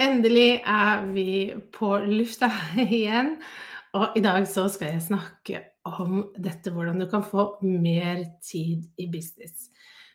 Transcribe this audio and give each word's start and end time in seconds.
Endelig 0.00 0.62
er 0.64 1.02
vi 1.12 1.52
på 1.76 1.92
lufta 2.08 2.48
igjen. 2.80 3.34
Og 3.92 4.16
i 4.16 4.22
dag 4.24 4.46
så 4.48 4.64
skal 4.72 4.94
jeg 4.94 5.04
snakke 5.04 5.60
om 5.84 6.22
dette 6.40 6.72
hvordan 6.72 7.02
du 7.02 7.06
kan 7.10 7.24
få 7.26 7.50
mer 7.60 8.22
tid 8.44 8.86
i 8.96 9.08
business. 9.12 9.68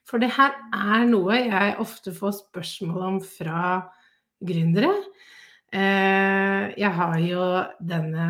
For 0.06 0.22
det 0.22 0.32
her 0.34 0.56
er 0.74 1.06
noe 1.10 1.38
jeg 1.38 1.78
ofte 1.82 2.14
får 2.16 2.40
spørsmål 2.40 3.06
om 3.12 3.20
fra 3.22 3.62
gründere. 4.46 4.94
Eh, 5.74 6.74
jeg 6.80 6.92
har 6.98 7.18
jo 7.22 7.46
denne 7.86 8.30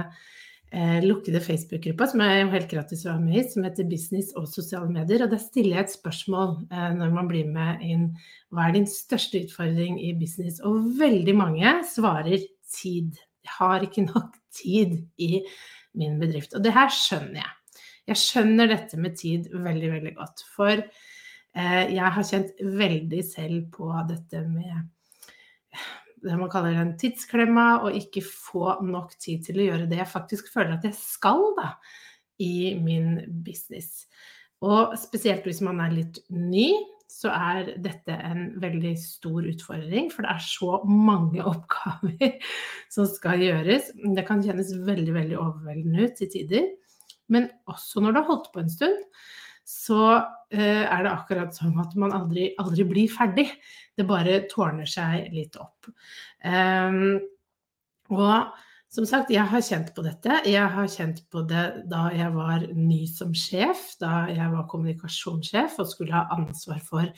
eh, 0.76 0.98
lukkede 1.06 1.42
Facebook-gruppa 1.44 2.08
som 2.12 2.22
er 2.26 2.50
helt 2.52 2.70
gratis 2.72 3.06
å 3.06 3.14
være 3.14 3.24
med 3.24 3.40
i, 3.40 3.44
som 3.52 3.66
heter 3.66 3.88
Business 3.90 4.34
og 4.38 4.50
sosiale 4.52 4.92
medier. 4.92 5.24
Og 5.26 5.32
der 5.34 5.42
stiller 5.42 5.80
jeg 5.80 5.88
et 5.88 5.96
spørsmål 5.96 6.56
eh, 6.70 6.90
når 6.98 7.14
man 7.16 7.30
blir 7.32 7.50
med 7.52 7.84
inn. 7.86 8.10
Hva 8.54 8.68
er 8.68 8.78
din 8.78 8.90
største 8.90 9.46
utfordring 9.46 9.98
i 10.04 10.14
business? 10.20 10.62
Og 10.68 10.92
veldig 11.00 11.36
mange 11.40 11.76
svarer 11.90 12.46
tid. 12.76 13.18
Jeg 13.46 13.58
har 13.60 13.86
ikke 13.88 14.08
nok 14.10 14.40
tid 14.56 15.00
i 15.22 15.44
min 15.96 16.20
bedrift. 16.22 16.56
Og 16.58 16.64
det 16.66 16.76
her 16.76 16.92
skjønner 16.94 17.42
jeg. 17.42 17.82
Jeg 18.12 18.22
skjønner 18.22 18.70
dette 18.70 19.00
med 19.02 19.16
tid 19.18 19.48
veldig, 19.54 19.92
veldig 19.96 20.16
godt. 20.18 20.44
For 20.54 20.84
jeg 21.56 22.12
har 22.18 22.26
kjent 22.28 22.52
veldig 22.60 23.22
selv 23.24 23.70
på 23.74 23.88
dette 24.10 24.42
med 24.44 24.84
det 26.26 26.38
man 26.40 26.52
kaller 26.52 26.80
en 26.80 26.96
tidsklemma, 27.00 27.68
og 27.86 27.98
ikke 27.98 28.24
få 28.26 28.80
nok 28.86 29.16
tid 29.22 29.46
til 29.48 29.62
å 29.62 29.70
gjøre 29.70 29.90
det 29.92 30.02
jeg 30.02 30.12
faktisk 30.12 30.52
føler 30.54 30.78
at 30.78 30.88
jeg 30.88 30.98
skal 30.98 31.52
da, 31.60 31.70
i 32.42 32.76
min 32.82 33.22
business. 33.46 34.06
Og 34.66 34.96
spesielt 35.00 35.46
hvis 35.48 35.62
man 35.64 35.80
er 35.84 35.94
litt 35.94 36.20
ny, 36.34 36.70
så 37.16 37.32
er 37.32 37.76
dette 37.80 38.16
en 38.28 38.50
veldig 38.60 38.94
stor 39.00 39.46
utfordring, 39.48 40.10
for 40.12 40.26
det 40.26 40.34
er 40.34 40.44
så 40.44 40.80
mange 40.90 41.44
oppgaver 41.54 42.40
som 42.92 43.08
skal 43.10 43.44
gjøres. 43.46 43.94
Det 43.96 44.26
kan 44.28 44.44
kjennes 44.44 44.74
veldig, 44.88 45.14
veldig 45.16 45.40
overveldende 45.40 46.10
ut 46.10 46.18
til 46.20 46.32
tider. 46.34 46.72
Men 47.32 47.48
også 47.72 48.04
når 48.04 48.14
du 48.14 48.20
har 48.20 48.30
holdt 48.30 48.52
på 48.54 48.62
en 48.62 48.74
stund, 48.74 49.00
så 49.66 50.02
er 50.54 51.06
det 51.06 51.12
akkurat 51.12 51.56
som 51.56 51.78
at 51.82 51.96
man 52.00 52.14
aldri, 52.16 52.52
aldri 52.62 52.86
blir 52.88 53.12
ferdig. 53.12 53.48
Det 53.96 54.06
bare 54.08 54.44
tårner 54.52 54.90
seg 54.90 55.32
litt 55.34 55.58
opp. 55.62 55.90
Um, 56.46 57.18
og 58.14 58.54
som 58.96 59.04
sagt, 59.04 59.32
jeg 59.34 59.44
har 59.52 59.64
kjent 59.66 59.90
på 59.96 60.04
dette. 60.06 60.38
Jeg 60.48 60.72
har 60.72 60.86
kjent 60.88 61.18
på 61.34 61.42
det 61.50 61.64
da 61.92 62.06
jeg 62.16 62.32
var 62.32 62.64
ny 62.78 63.02
som 63.12 63.34
sjef, 63.36 63.82
da 64.00 64.22
jeg 64.30 64.46
var 64.54 64.70
kommunikasjonssjef 64.72 65.76
og 65.84 65.90
skulle 65.90 66.16
ha 66.16 66.38
ansvar 66.38 66.80
for 66.86 67.10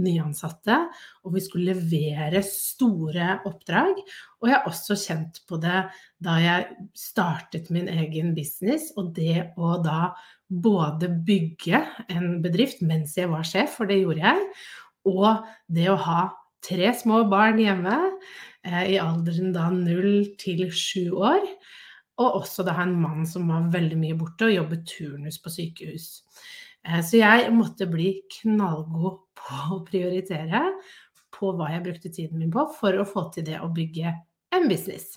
nyansatte. 0.00 0.80
Og 1.22 1.36
vi 1.36 1.44
skulle 1.44 1.76
levere 1.76 2.42
store 2.46 3.36
oppdrag. 3.46 4.02
Og 4.40 4.50
jeg 4.50 4.56
har 4.56 4.66
også 4.72 4.98
kjent 4.98 5.38
på 5.46 5.60
det 5.62 5.84
da 6.18 6.36
jeg 6.42 6.88
startet 6.98 7.70
min 7.70 7.86
egen 7.92 8.34
business, 8.34 8.90
og 8.98 9.14
det 9.14 9.52
å 9.54 9.76
da 9.84 10.10
både 10.50 11.08
bygge 11.26 11.80
en 12.10 12.40
bedrift 12.42 12.82
mens 12.82 13.16
jeg 13.18 13.30
var 13.30 13.46
sjef, 13.46 13.78
for 13.78 13.90
det 13.90 14.00
gjorde 14.02 14.24
jeg, 14.24 14.46
og 15.08 15.44
det 15.70 15.88
å 15.92 15.98
ha 16.00 16.22
tre 16.66 16.90
små 16.96 17.22
barn 17.30 17.60
hjemme 17.62 17.96
eh, 18.66 18.96
i 18.96 18.98
alderen 19.00 19.54
da 19.54 19.70
null 19.72 20.34
til 20.40 20.66
sju 20.74 21.14
år. 21.16 21.44
Og 22.20 22.42
også 22.42 22.66
da 22.66 22.74
en 22.82 22.98
mann 23.00 23.24
som 23.28 23.48
var 23.48 23.70
veldig 23.72 23.96
mye 23.96 24.18
borte 24.18 24.50
og 24.50 24.56
jobbet 24.58 24.84
turnus 24.90 25.38
på 25.40 25.52
sykehus. 25.54 26.10
Eh, 26.84 27.00
så 27.06 27.22
jeg 27.22 27.54
måtte 27.56 27.88
bli 27.88 28.12
knallgod 28.40 29.22
på 29.40 29.62
å 29.76 29.80
prioritere 29.86 30.66
på 31.32 31.54
hva 31.56 31.70
jeg 31.72 31.86
brukte 31.86 32.12
tiden 32.12 32.42
min 32.42 32.52
på 32.52 32.66
for 32.76 32.98
å 33.00 33.08
få 33.08 33.28
til 33.34 33.46
det 33.48 33.62
å 33.62 33.72
bygge 33.72 34.12
en 34.56 34.68
business. 34.68 35.14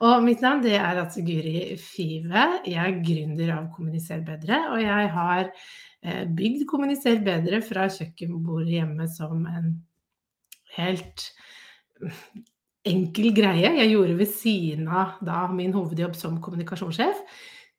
Og 0.00 0.22
mitt 0.24 0.40
navn 0.40 0.62
det 0.64 0.78
er 0.78 0.96
altså 1.02 1.20
Guri 1.24 1.76
Five. 1.76 2.44
Jeg 2.64 2.80
er 2.80 3.02
gründer 3.04 3.52
av 3.52 3.68
Kommuniser 3.74 4.22
bedre. 4.24 4.62
Og 4.72 4.80
jeg 4.80 5.10
har 5.12 5.42
eh, 5.50 6.24
bygd 6.24 6.64
Kommuniser 6.70 7.20
bedre 7.24 7.60
fra 7.64 7.84
kjøkkenbordet 7.92 8.78
hjemme 8.78 9.08
som 9.12 9.44
en 9.50 9.74
helt 10.78 11.26
enkel 12.88 13.34
greie 13.36 13.74
jeg 13.76 13.90
gjorde 13.92 14.16
ved 14.16 14.30
siden 14.32 14.88
av 14.88 15.18
da, 15.26 15.42
min 15.52 15.74
hovedjobb 15.76 16.16
som 16.16 16.40
kommunikasjonssjef, 16.40 17.20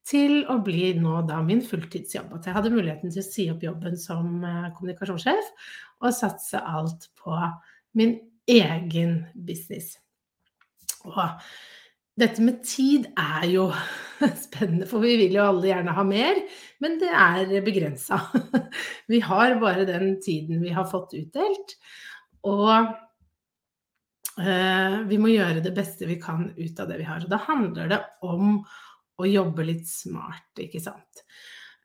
til 0.05 0.43
å 0.49 0.59
bli 0.61 0.91
nå 0.97 1.23
da 1.25 1.39
min 1.45 1.61
fulltidsjobb. 1.65 2.35
At 2.37 2.45
jeg 2.45 2.57
hadde 2.57 2.73
muligheten 2.73 3.13
til 3.13 3.23
å 3.23 3.25
si 3.25 3.47
opp 3.53 3.65
jobben 3.65 3.97
som 3.97 4.45
eh, 4.45 4.69
kommunikasjonssjef 4.77 5.51
og 6.01 6.13
satse 6.13 6.61
alt 6.61 7.09
på 7.17 7.33
min 7.97 8.19
egen 8.49 9.23
business. 9.33 9.95
Og 11.09 11.17
dette 12.19 12.43
med 12.43 12.59
tid 12.67 13.07
er 13.15 13.45
jo 13.51 13.67
spennende, 14.45 14.87
for 14.89 15.03
vi 15.03 15.15
vil 15.19 15.37
jo 15.37 15.45
alle 15.47 15.69
gjerne 15.69 15.95
ha 15.95 16.03
mer, 16.07 16.41
men 16.83 16.97
det 17.01 17.11
er 17.11 17.53
begrensa. 17.65 18.19
Vi 19.11 19.21
har 19.23 19.57
bare 19.61 19.87
den 19.87 20.15
tiden 20.23 20.61
vi 20.63 20.71
har 20.71 20.85
fått 20.87 21.13
utdelt. 21.17 21.73
Og 22.47 22.69
eh, 24.39 24.95
vi 25.09 25.17
må 25.19 25.33
gjøre 25.33 25.63
det 25.65 25.73
beste 25.75 26.07
vi 26.07 26.15
kan 26.21 26.47
ut 26.55 26.79
av 26.79 26.87
det 26.89 27.01
vi 27.01 27.07
har. 27.09 27.25
Og 27.25 27.33
da 27.33 27.41
handler 27.43 27.91
det 27.91 27.99
om 28.25 28.61
å 29.21 29.27
jobbe 29.27 29.65
litt 29.67 29.89
smart, 29.89 30.49
ikke 30.63 30.81
sant. 30.81 31.25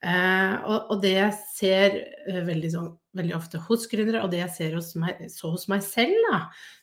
Eh, 0.07 0.55
og, 0.69 0.93
og, 0.93 1.01
det 1.03 1.15
jeg 1.17 1.35
ser 1.51 1.95
eh, 2.29 2.43
veldig, 2.47 2.69
så, 2.71 2.83
veldig, 3.17 3.35
ofte 3.35 3.59
hos 3.65 3.89
gründere, 3.91 4.21
og 4.23 4.31
det 4.31 4.39
jeg 4.45 4.53
ser 4.55 4.77
hos 4.79 4.93
meg, 5.03 5.25
så 5.33 5.51
hos 5.51 5.65
meg 5.73 5.83
selv 5.83 6.15
da, 6.29 6.39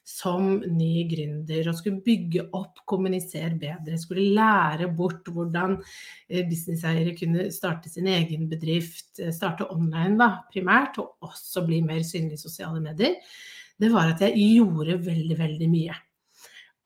som 0.07 0.57
ny 0.65 1.05
gründer, 1.07 1.69
og 1.71 1.77
skulle 1.79 2.03
bygge 2.03 2.49
opp, 2.57 2.81
kommunisere 2.89 3.53
bedre, 3.61 3.99
skulle 4.01 4.27
lære 4.35 4.89
bort 4.97 5.31
hvordan 5.31 5.77
eh, 5.79 6.43
businesseiere 6.49 7.15
kunne 7.15 7.47
starte 7.55 7.91
sin 7.93 8.09
egen 8.11 8.49
bedrift, 8.51 9.21
starte 9.31 9.69
online 9.71 10.17
da, 10.19 10.31
primært, 10.51 10.99
og 10.99 11.29
også 11.29 11.63
bli 11.69 11.79
mer 11.85 12.03
synlig 12.07 12.41
i 12.41 12.43
sosiale 12.43 12.83
medier, 12.83 13.21
det 13.79 13.91
var 13.93 14.11
at 14.11 14.25
jeg 14.25 14.35
gjorde 14.57 14.99
veldig, 15.05 15.37
veldig 15.39 15.69
mye. 15.71 15.95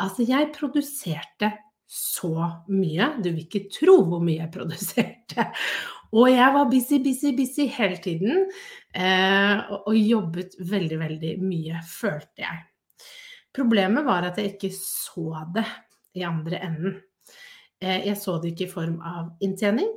Altså, 0.06 0.22
jeg 0.28 0.54
produserte 0.54 1.50
så 1.88 2.34
mye. 2.68 3.14
Du 3.24 3.30
vil 3.32 3.46
ikke 3.46 3.68
tro 3.72 4.02
hvor 4.06 4.22
mye 4.24 4.42
jeg 4.44 4.54
produserte. 4.54 5.48
Og 6.16 6.30
jeg 6.32 6.54
var 6.56 6.70
busy, 6.72 7.00
busy, 7.04 7.34
busy 7.36 7.68
hele 7.74 8.00
tiden. 8.04 8.48
Eh, 8.96 9.74
og, 9.76 9.94
jobbet 9.98 10.56
veldig, 10.70 11.00
veldig 11.02 11.34
mye, 11.44 11.82
følte 11.88 12.46
jeg. 12.46 12.64
Problemet 13.58 14.06
var 14.06 14.30
at 14.30 14.40
jeg 14.40 14.56
ikke 14.56 14.72
så 14.78 15.44
det 15.56 15.66
i 16.18 16.26
andre 16.28 16.62
enden. 16.64 17.00
Eh, 17.82 18.08
jeg 18.08 18.18
så 18.22 18.38
det 18.42 18.54
ikke 18.54 18.68
i 18.68 18.76
form 18.76 19.00
av 19.06 19.34
inntjening. 19.44 19.90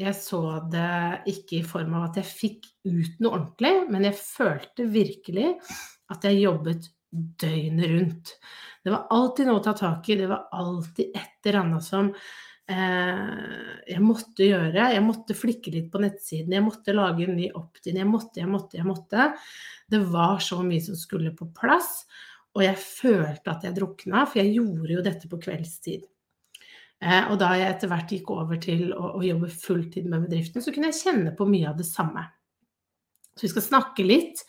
Jeg 0.00 0.14
så 0.16 0.42
det 0.72 1.24
ikke 1.28 1.58
i 1.58 1.66
form 1.66 1.96
av 1.98 2.08
at 2.08 2.20
jeg 2.22 2.30
fikk 2.30 2.70
ut 2.88 3.18
noe 3.20 3.34
ordentlig, 3.34 3.74
men 3.90 4.06
jeg 4.06 4.16
følte 4.16 4.86
virkelig 4.88 5.50
at 6.10 6.24
jeg 6.24 6.44
jobbet 6.44 6.88
døgnet 7.10 7.90
rundt. 7.90 8.32
Det 8.84 8.92
var 8.94 9.10
alltid 9.12 9.48
noe 9.48 9.60
å 9.60 9.64
ta 9.64 9.74
tak 9.76 10.08
i, 10.08 10.16
det 10.16 10.30
var 10.30 10.46
alltid 10.56 11.10
et 11.18 11.50
eller 11.50 11.60
annet 11.64 11.84
som 11.84 12.12
jeg 12.70 14.02
måtte 14.04 14.46
gjøre. 14.46 14.90
Jeg 14.94 15.02
måtte 15.02 15.36
flikke 15.36 15.72
litt 15.74 15.88
på 15.92 16.00
nettsiden, 16.02 16.54
jeg 16.54 16.64
måtte 16.64 16.94
lage 16.94 17.26
en 17.26 17.36
ny 17.38 17.48
opt-in. 17.58 17.98
Jeg 17.98 18.08
måtte, 18.08 18.40
jeg 18.42 18.50
måtte, 18.50 18.78
jeg 18.78 18.86
måtte. 18.86 19.30
Det 19.90 20.02
var 20.12 20.38
så 20.44 20.60
mye 20.62 20.82
som 20.84 20.98
skulle 20.98 21.34
på 21.36 21.48
plass. 21.56 22.04
Og 22.56 22.64
jeg 22.64 22.78
følte 22.82 23.52
at 23.52 23.66
jeg 23.66 23.76
drukna, 23.76 24.24
for 24.26 24.42
jeg 24.42 24.56
gjorde 24.56 24.96
jo 24.96 25.04
dette 25.06 25.30
på 25.30 25.38
kveldstid. 25.42 26.06
Eh, 27.00 27.30
og 27.30 27.38
da 27.40 27.54
jeg 27.56 27.76
etter 27.76 27.90
hvert 27.90 28.10
gikk 28.12 28.32
over 28.34 28.58
til 28.60 28.90
å, 28.92 29.14
å 29.16 29.22
jobbe 29.24 29.48
fulltid 29.52 30.08
med 30.10 30.26
bedriften, 30.26 30.62
så 30.62 30.74
kunne 30.74 30.90
jeg 30.90 31.00
kjenne 31.00 31.34
på 31.36 31.46
mye 31.48 31.70
av 31.70 31.78
det 31.78 31.86
samme. 31.88 32.26
Så 33.36 33.46
vi 33.46 33.52
skal 33.54 33.64
snakke 33.64 34.04
litt 34.04 34.42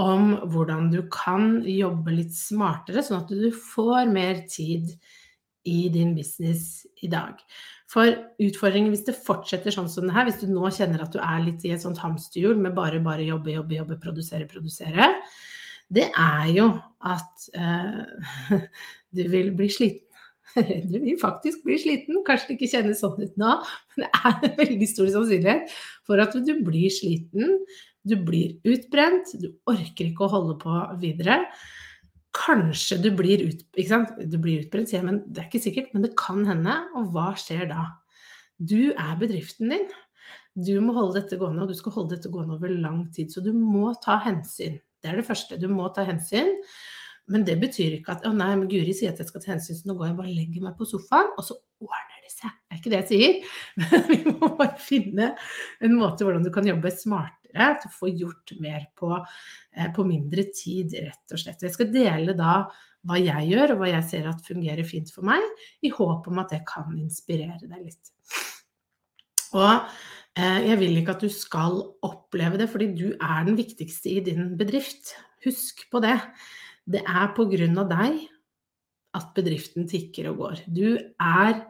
om 0.00 0.36
hvordan 0.52 0.90
du 0.92 1.00
kan 1.12 1.58
jobbe 1.66 2.14
litt 2.14 2.36
smartere, 2.36 3.02
sånn 3.02 3.24
at 3.24 3.32
du 3.32 3.48
får 3.52 4.12
mer 4.12 4.44
tid 4.48 4.92
i 5.68 5.88
din 5.92 6.14
business 6.16 6.86
i 7.04 7.08
dag. 7.10 7.40
For 7.90 8.12
utfordringen 8.40 8.92
hvis 8.94 9.06
det 9.08 9.18
fortsetter 9.26 9.74
sånn 9.74 9.90
som 9.90 10.06
det 10.06 10.14
her, 10.14 10.28
hvis 10.28 10.40
du 10.42 10.50
nå 10.50 10.70
kjenner 10.74 11.02
at 11.04 11.14
du 11.14 11.20
er 11.22 11.42
litt 11.44 11.64
i 11.66 11.72
et 11.74 11.82
sånt 11.82 12.00
hamsterhjul 12.00 12.60
med 12.60 12.76
bare, 12.76 13.00
bare 13.04 13.26
jobbe, 13.26 13.52
jobbe, 13.56 13.76
jobbe, 13.80 13.98
produsere, 14.02 14.46
produsere, 14.50 15.10
det 15.90 16.06
er 16.14 16.52
jo 16.54 16.68
at 17.02 17.48
uh, 17.58 18.60
du 19.16 19.26
vil 19.32 19.52
bli 19.58 19.70
sliten. 19.72 20.06
Du 20.90 20.96
vil 20.98 21.14
faktisk 21.20 21.62
bli 21.62 21.76
sliten. 21.78 22.24
Kanskje 22.26 22.48
det 22.48 22.54
ikke 22.56 22.70
kjennes 22.72 23.02
sånn 23.02 23.20
ut 23.20 23.36
nå, 23.38 23.52
men 23.94 24.06
det 24.06 24.08
er 24.18 24.48
en 24.48 24.56
veldig 24.58 24.88
stor 24.90 25.12
sannsynlighet 25.14 25.76
for 26.08 26.22
at 26.22 26.34
du 26.34 26.54
blir 26.66 26.90
sliten. 26.94 27.60
Du 28.02 28.16
blir 28.16 28.56
utbrent, 28.66 29.30
du 29.38 29.52
orker 29.68 30.08
ikke 30.08 30.26
å 30.26 30.32
holde 30.32 30.56
på 30.62 30.80
videre. 31.02 31.42
Kanskje 32.36 33.00
du 33.02 33.08
blir, 33.18 33.42
ut, 33.50 33.64
du 33.74 34.36
blir 34.38 34.62
utbrent, 34.62 34.90
sier 34.90 35.00
jeg, 35.00 35.06
men 35.08 35.22
det 35.26 35.42
er 35.42 35.48
ikke 35.48 35.64
sikkert. 35.64 35.90
Men 35.94 36.06
det 36.06 36.12
kan 36.18 36.44
hende. 36.46 36.76
Og 36.98 37.10
hva 37.14 37.32
skjer 37.38 37.66
da? 37.72 37.88
Du 38.60 38.92
er 38.92 39.18
bedriften 39.18 39.72
din. 39.74 39.88
Du 40.58 40.74
må 40.82 40.94
holde 40.94 41.20
dette 41.20 41.38
gående, 41.40 41.64
og 41.64 41.72
du 41.72 41.78
skal 41.78 41.94
holde 41.96 42.16
dette 42.16 42.30
gående 42.32 42.56
over 42.58 42.70
lang 42.70 43.04
tid. 43.14 43.32
Så 43.32 43.42
du 43.42 43.52
må 43.56 43.90
ta 44.04 44.18
hensyn. 44.24 44.78
Det 45.00 45.10
er 45.10 45.20
det 45.20 45.26
første. 45.26 45.58
Du 45.60 45.66
må 45.72 45.88
ta 45.94 46.04
hensyn. 46.06 46.58
Men 47.30 47.44
det 47.46 47.60
betyr 47.62 47.98
ikke 47.98 48.16
at 48.16 48.24
'Å 48.26 48.32
nei, 48.34 48.54
men 48.58 48.68
Guri 48.68 48.94
sier 48.96 49.12
at 49.12 49.20
jeg 49.22 49.28
skal 49.30 49.42
ta 49.42 49.52
hensyn, 49.52 49.76
så 49.78 49.86
nå 49.86 49.94
går 49.98 50.10
jeg 50.10 50.16
bare 50.18 50.32
og 50.32 50.38
legger 50.38 50.64
meg 50.66 50.74
på 50.78 50.88
sofaen', 50.88 51.30
og 51.38 51.46
så 51.46 51.54
ordner 51.78 52.24
det 52.24 52.32
seg. 52.32 52.50
Det 52.50 52.74
er 52.74 52.80
ikke 52.80 52.90
det 52.90 53.00
jeg 53.00 53.10
sier. 53.10 53.34
Men 53.78 54.06
vi 54.10 54.34
må 54.34 54.50
bare 54.58 54.78
finne 54.82 55.28
en 55.80 55.94
måte 55.98 56.26
hvordan 56.26 56.46
du 56.46 56.50
kan 56.50 56.66
jobbe 56.66 56.90
smartere 57.50 57.80
til 57.80 57.90
å 57.90 57.98
få 57.98 58.10
gjort 58.16 58.52
mer 58.60 58.86
på, 58.96 59.26
eh, 59.74 59.92
på 59.92 60.04
mindre 60.04 60.44
tid, 60.52 60.92
rett 60.92 61.32
og 61.32 61.38
slett. 61.38 61.62
Jeg 61.62 61.72
skal 61.72 61.92
dele 61.92 62.34
da 62.34 62.70
hva 63.06 63.16
jeg 63.16 63.50
gjør, 63.50 63.72
og 63.72 63.78
hva 63.78 63.88
jeg 63.88 64.04
ser 64.04 64.28
at 64.28 64.44
fungerer 64.44 64.84
fint 64.84 65.10
for 65.10 65.22
meg, 65.22 65.40
i 65.82 65.88
håp 65.88 66.26
om 66.28 66.38
at 66.38 66.50
det 66.50 66.64
kan 66.66 66.90
inspirere 66.98 67.66
deg 67.66 67.84
litt. 67.84 68.10
Og 69.54 69.88
eh, 70.36 70.68
jeg 70.68 70.78
vil 70.78 70.98
ikke 71.00 71.16
at 71.16 71.20
du 71.20 71.28
skal 71.28 71.80
oppleve 72.02 72.58
det, 72.58 72.68
fordi 72.70 72.94
du 72.94 73.16
er 73.16 73.44
den 73.44 73.56
viktigste 73.56 74.10
i 74.10 74.20
din 74.20 74.56
bedrift. 74.56 75.14
Husk 75.44 75.90
på 75.90 76.00
det. 76.00 76.20
Det 76.86 77.02
er 77.02 77.32
på 77.34 77.48
grunn 77.48 77.78
av 77.78 77.88
deg 77.88 78.28
at 79.16 79.34
bedriften 79.34 79.88
tikker 79.88 80.30
og 80.30 80.36
går. 80.44 80.62
Du 80.68 80.98
er 80.98 81.64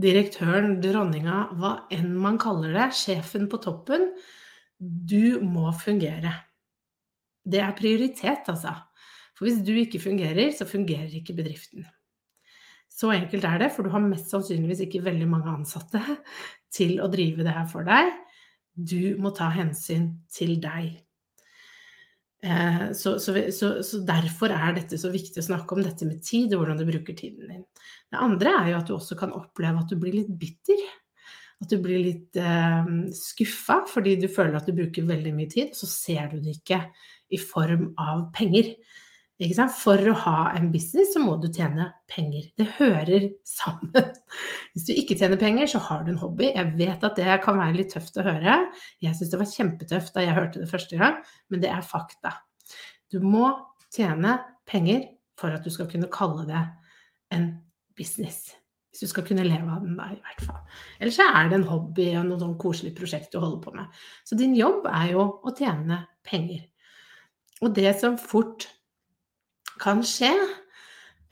direktøren, 0.00 0.80
dronninga, 0.82 1.48
hva 1.58 1.74
enn 1.94 2.14
man 2.18 2.38
kaller 2.42 2.74
det, 2.74 2.88
sjefen 2.98 3.48
på 3.50 3.60
toppen. 3.62 4.10
Du 4.84 5.40
må 5.44 5.70
fungere. 5.80 6.32
Det 7.44 7.60
er 7.60 7.76
prioritet, 7.76 8.48
altså. 8.50 8.74
For 9.34 9.48
hvis 9.48 9.62
du 9.66 9.72
ikke 9.76 10.02
fungerer, 10.02 10.52
så 10.54 10.66
fungerer 10.68 11.12
ikke 11.18 11.36
bedriften. 11.36 11.86
Så 12.94 13.10
enkelt 13.10 13.46
er 13.48 13.58
det, 13.64 13.72
for 13.74 13.86
du 13.86 13.90
har 13.90 14.02
mest 14.04 14.30
sannsynligvis 14.30 14.84
ikke 14.84 15.02
veldig 15.02 15.26
mange 15.30 15.50
ansatte 15.50 16.02
til 16.76 17.00
å 17.02 17.10
drive 17.10 17.46
det 17.46 17.56
her 17.56 17.66
for 17.70 17.86
deg. 17.88 18.12
Du 18.74 19.16
må 19.22 19.34
ta 19.34 19.48
hensyn 19.54 20.12
til 20.34 20.56
deg. 20.62 20.94
Eh, 22.44 22.92
så, 22.92 23.16
så, 23.22 23.34
så, 23.56 23.70
så, 23.82 24.00
derfor 24.04 24.52
er 24.52 24.74
dette 24.76 24.98
så 25.00 25.08
viktig 25.10 25.40
å 25.40 25.46
snakke 25.46 25.74
om 25.76 25.82
dette 25.82 26.06
med 26.06 26.20
tid, 26.26 26.52
og 26.52 26.62
hvordan 26.62 26.82
du 26.82 26.86
bruker 26.86 27.16
tiden 27.16 27.50
din. 27.50 27.64
Det 28.12 28.20
andre 28.20 28.52
er 28.60 28.70
jo 28.72 28.80
at 28.82 28.90
du 28.90 28.94
også 28.98 29.18
kan 29.18 29.34
oppleve 29.34 29.80
at 29.80 29.90
du 29.90 29.98
blir 29.98 30.14
litt 30.18 30.34
bitter. 30.38 30.82
At 31.62 31.70
du 31.70 31.78
blir 31.82 32.02
litt 32.02 32.36
eh, 32.40 32.90
skuffa 33.14 33.82
fordi 33.90 34.16
du 34.20 34.28
føler 34.32 34.58
at 34.58 34.68
du 34.68 34.74
bruker 34.76 35.06
veldig 35.08 35.32
mye 35.36 35.50
tid, 35.52 35.74
så 35.76 35.88
ser 35.90 36.32
du 36.32 36.40
det 36.42 36.58
ikke 36.58 36.82
i 37.34 37.40
form 37.40 37.92
av 38.00 38.28
penger. 38.34 38.74
For 39.34 39.98
å 39.98 40.14
ha 40.22 40.40
en 40.54 40.68
business 40.70 41.10
så 41.16 41.20
må 41.20 41.34
du 41.42 41.48
tjene 41.50 41.88
penger. 42.10 42.46
Det 42.54 42.68
hører 42.76 43.26
sammen. 43.48 44.12
Hvis 44.72 44.86
du 44.86 44.92
ikke 44.94 45.16
tjener 45.18 45.40
penger, 45.40 45.66
så 45.66 45.80
har 45.88 46.04
du 46.04 46.12
en 46.12 46.20
hobby. 46.20 46.52
Jeg 46.54 46.76
vet 46.78 47.02
at 47.02 47.18
det 47.18 47.40
kan 47.42 47.58
være 47.58 47.80
litt 47.80 47.90
tøft 47.96 48.20
å 48.20 48.26
høre. 48.26 48.60
Jeg 49.02 49.18
syns 49.18 49.32
det 49.32 49.40
var 49.42 49.50
kjempetøft 49.50 50.14
da 50.14 50.22
jeg 50.22 50.38
hørte 50.38 50.62
det 50.62 50.70
første 50.70 51.00
gang, 51.00 51.18
men 51.50 51.64
det 51.64 51.72
er 51.74 51.82
fakta. 51.82 52.36
Du 53.10 53.18
må 53.26 53.50
tjene 53.94 54.38
penger 54.70 55.08
for 55.38 55.50
at 55.54 55.66
du 55.66 55.72
skal 55.74 55.90
kunne 55.90 56.12
kalle 56.14 56.46
det 56.46 56.62
en 57.34 57.50
business. 57.98 58.52
Hvis 58.94 59.08
du 59.08 59.10
skal 59.10 59.24
kunne 59.26 59.42
leve 59.42 59.66
av 59.74 59.82
den, 59.82 59.96
da, 59.98 60.04
i 60.14 60.20
hvert 60.22 60.42
fall. 60.46 60.60
Ellers 61.02 61.16
så 61.18 61.24
er 61.26 61.48
det 61.50 61.56
en 61.58 61.66
hobby 61.66 62.12
og 62.14 62.28
noe 62.28 62.38
sånn 62.38 62.52
koselig 62.62 62.92
prosjekt 62.94 63.32
du 63.34 63.40
holder 63.42 63.58
på 63.64 63.72
med. 63.74 64.04
Så 64.22 64.38
din 64.38 64.54
jobb 64.54 64.86
er 64.86 65.08
jo 65.16 65.24
å 65.42 65.52
tjene 65.58 65.96
penger. 66.22 66.60
Og 67.66 67.74
det 67.74 67.90
som 67.98 68.14
fort 68.22 68.68
kan 69.82 70.04
skje, 70.06 70.30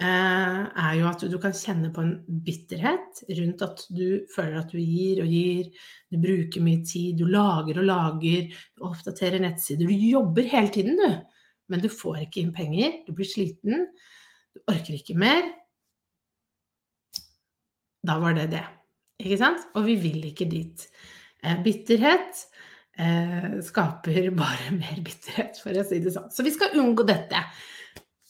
eh, 0.03 0.59
er 0.67 0.99
jo 0.99 1.06
at 1.06 1.23
du 1.23 1.38
kan 1.38 1.55
kjenne 1.55 1.93
på 1.94 2.03
en 2.03 2.17
bitterhet 2.43 3.23
rundt 3.38 3.62
at 3.62 3.87
du 3.94 4.26
føler 4.35 4.59
at 4.59 4.75
du 4.75 4.82
gir 4.82 5.23
og 5.23 5.31
gir, 5.31 5.70
du 6.11 6.19
bruker 6.19 6.67
mye 6.67 6.82
tid, 6.82 7.14
du 7.23 7.31
lager 7.31 7.79
og 7.79 7.87
lager, 7.87 8.50
du 8.75 8.87
oppdaterer 8.91 9.38
nettsider, 9.38 9.87
du 9.87 10.11
jobber 10.11 10.50
hele 10.50 10.75
tiden, 10.75 10.99
du. 10.99 11.23
Men 11.70 11.79
du 11.79 11.87
får 11.87 12.25
ikke 12.26 12.43
inn 12.43 12.55
penger, 12.59 13.05
du 13.06 13.14
blir 13.14 13.31
sliten, 13.31 13.87
du 14.50 14.67
orker 14.67 14.99
ikke 14.99 15.14
mer, 15.14 15.47
da 18.02 18.19
var 18.22 18.37
det 18.38 18.49
det. 18.54 18.64
Ikke 19.22 19.38
sant? 19.40 19.66
Og 19.78 19.87
vi 19.87 19.96
vil 20.02 20.25
ikke 20.31 20.49
dit. 20.50 20.87
Eh, 21.43 21.58
bitterhet 21.62 22.44
eh, 22.99 23.58
skaper 23.64 24.31
bare 24.37 24.72
mer 24.81 25.02
bitterhet, 25.04 25.60
for 25.62 25.76
å 25.76 25.84
si 25.87 26.00
det 26.02 26.14
sånn. 26.14 26.31
Så 26.34 26.46
vi 26.46 26.54
skal 26.54 26.78
unngå 26.81 27.06
dette. 27.08 27.44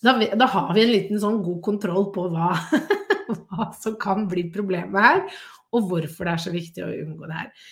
Da, 0.03 0.17
vi, 0.19 0.29
da 0.37 0.49
har 0.51 0.73
vi 0.75 0.85
en 0.85 0.93
liten 0.93 1.23
sånn 1.23 1.41
god 1.45 1.61
kontroll 1.65 2.11
på 2.15 2.27
hva, 2.33 2.51
hva, 3.47 3.71
som 3.79 3.97
kan 4.01 4.27
bli 4.31 4.49
problemet 4.55 5.07
her, 5.07 5.23
og 5.73 5.89
hvorfor 5.89 6.29
det 6.29 6.35
er 6.35 6.45
så 6.45 6.53
viktig 6.53 6.85
å 6.85 6.93
unngå 7.05 7.31
det 7.31 7.39
her. 7.39 7.71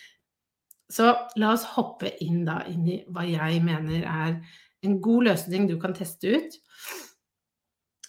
Så 0.90 1.12
la 1.38 1.52
oss 1.54 1.66
hoppe 1.76 2.14
inn 2.24 2.42
da 2.46 2.62
inn 2.70 2.88
i 2.90 2.98
hva 3.14 3.22
jeg 3.28 3.60
mener 3.62 4.02
er 4.02 4.40
en 4.86 4.96
god 5.02 5.28
løsning 5.28 5.68
du 5.68 5.76
kan 5.82 5.94
teste 5.94 6.32
ut. 6.32 6.56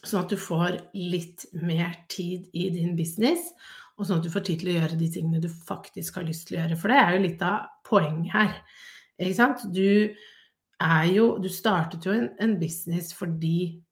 Sånn 0.01 0.23
at 0.23 0.31
du 0.31 0.39
får 0.39 0.79
litt 0.97 1.45
mer 1.61 1.93
tid 2.09 2.47
i 2.57 2.69
din 2.73 2.95
business, 2.97 3.51
og 4.01 4.07
sånn 4.09 4.18
at 4.21 4.25
du 4.25 4.33
får 4.33 4.45
tid 4.48 4.62
til 4.62 4.71
å 4.71 4.75
gjøre 4.80 4.98
de 4.98 5.07
tingene 5.13 5.44
du 5.44 5.48
faktisk 5.51 6.17
har 6.17 6.25
lyst 6.25 6.48
til 6.50 6.58
å 6.58 6.63
gjøre. 6.63 6.77
For 6.81 6.91
det 6.91 6.98
er 6.98 7.13
jo 7.13 7.24
litt 7.27 7.46
av 7.46 7.70
poenget 7.86 8.34
her. 8.34 8.58
Ikke 9.22 9.38
sant? 9.38 9.65
Du 9.70 9.88
er 10.81 11.08
jo 11.13 11.36
Du 11.38 11.46
startet 11.53 12.05
jo 12.08 12.13
en, 12.15 12.31
en 12.41 12.55
business 12.58 13.12
fordi 13.13 13.84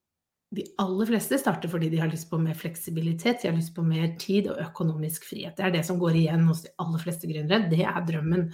de 0.50 0.64
aller 0.82 1.06
fleste 1.06 1.38
starter 1.38 1.70
fordi 1.70 1.92
de 1.92 2.00
har 2.02 2.10
lyst 2.10 2.26
på 2.32 2.40
mer 2.42 2.56
fleksibilitet, 2.58 3.44
de 3.44 3.52
har 3.52 3.54
lyst 3.54 3.76
på 3.76 3.84
mer 3.86 4.16
tid 4.18 4.48
og 4.50 4.58
økonomisk 4.64 5.28
frihet. 5.30 5.54
Det 5.58 5.68
er 5.68 5.76
det 5.76 5.84
som 5.86 6.00
går 6.02 6.18
igjen 6.24 6.48
hos 6.50 6.64
de 6.64 6.72
aller 6.82 7.04
fleste 7.04 7.30
gründere. 7.30 7.70
Det 7.70 7.84
er 7.86 8.00
drømmen. 8.08 8.48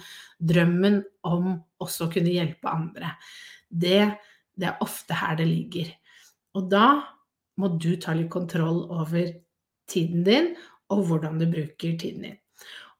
Drømmen 0.52 0.98
om 1.24 1.54
også 1.80 2.04
å 2.06 2.12
kunne 2.12 2.34
hjelpe 2.34 2.68
andre. 2.68 3.14
Det, 3.72 4.02
det 4.52 4.68
er 4.68 4.84
ofte 4.84 5.16
her 5.16 5.40
det 5.40 5.48
ligger. 5.48 5.88
Og 6.60 6.68
da 6.68 6.86
må 7.56 7.72
du 7.80 7.94
ta 7.96 8.12
litt 8.12 8.28
kontroll 8.32 8.84
over 8.92 9.32
tiden 9.88 10.26
din 10.26 10.52
og 10.92 11.06
hvordan 11.08 11.40
du 11.40 11.46
bruker 11.50 11.96
tiden 11.98 12.28
din. 12.28 12.38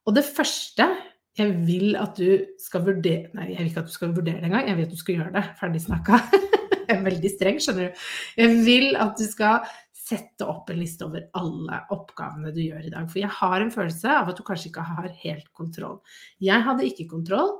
Og 0.06 0.14
det 0.16 0.26
første 0.26 0.88
jeg 1.36 1.52
vil 1.66 1.96
at 2.00 2.16
du 2.16 2.46
skal 2.60 2.84
vurdere 2.86 3.28
Nei, 3.36 3.50
jeg 3.52 3.60
vil 3.60 3.70
ikke 3.70 3.82
at 3.82 3.90
du 3.90 3.96
skal 3.96 4.14
vurdere 4.16 4.40
det 4.40 4.48
engang, 4.48 4.68
jeg 4.70 4.78
vil 4.78 4.86
at 4.86 4.94
du 4.94 5.00
skal 5.00 5.18
gjøre 5.18 5.34
det. 5.34 5.42
Ferdig 5.58 5.82
snakka. 5.84 6.20
jeg 6.86 6.94
er 6.94 7.02
veldig 7.04 7.32
streng, 7.32 7.58
skjønner 7.60 7.90
du. 7.90 8.06
Jeg 8.40 8.54
vil 8.64 8.96
at 9.02 9.20
du 9.20 9.26
skal 9.28 9.74
sette 10.06 10.46
opp 10.46 10.70
en 10.70 10.80
liste 10.80 11.04
over 11.06 11.26
alle 11.36 11.80
oppgavene 11.94 12.52
du 12.54 12.62
gjør 12.62 12.86
i 12.86 12.92
dag. 12.94 13.08
For 13.10 13.20
jeg 13.20 13.32
har 13.40 13.60
en 13.60 13.74
følelse 13.74 14.16
av 14.22 14.30
at 14.30 14.38
du 14.38 14.44
kanskje 14.46 14.70
ikke 14.70 14.86
har 14.86 15.08
helt 15.24 15.48
kontroll. 15.56 15.98
Jeg 16.42 16.64
hadde 16.68 16.86
ikke 16.88 17.08
kontroll. 17.10 17.52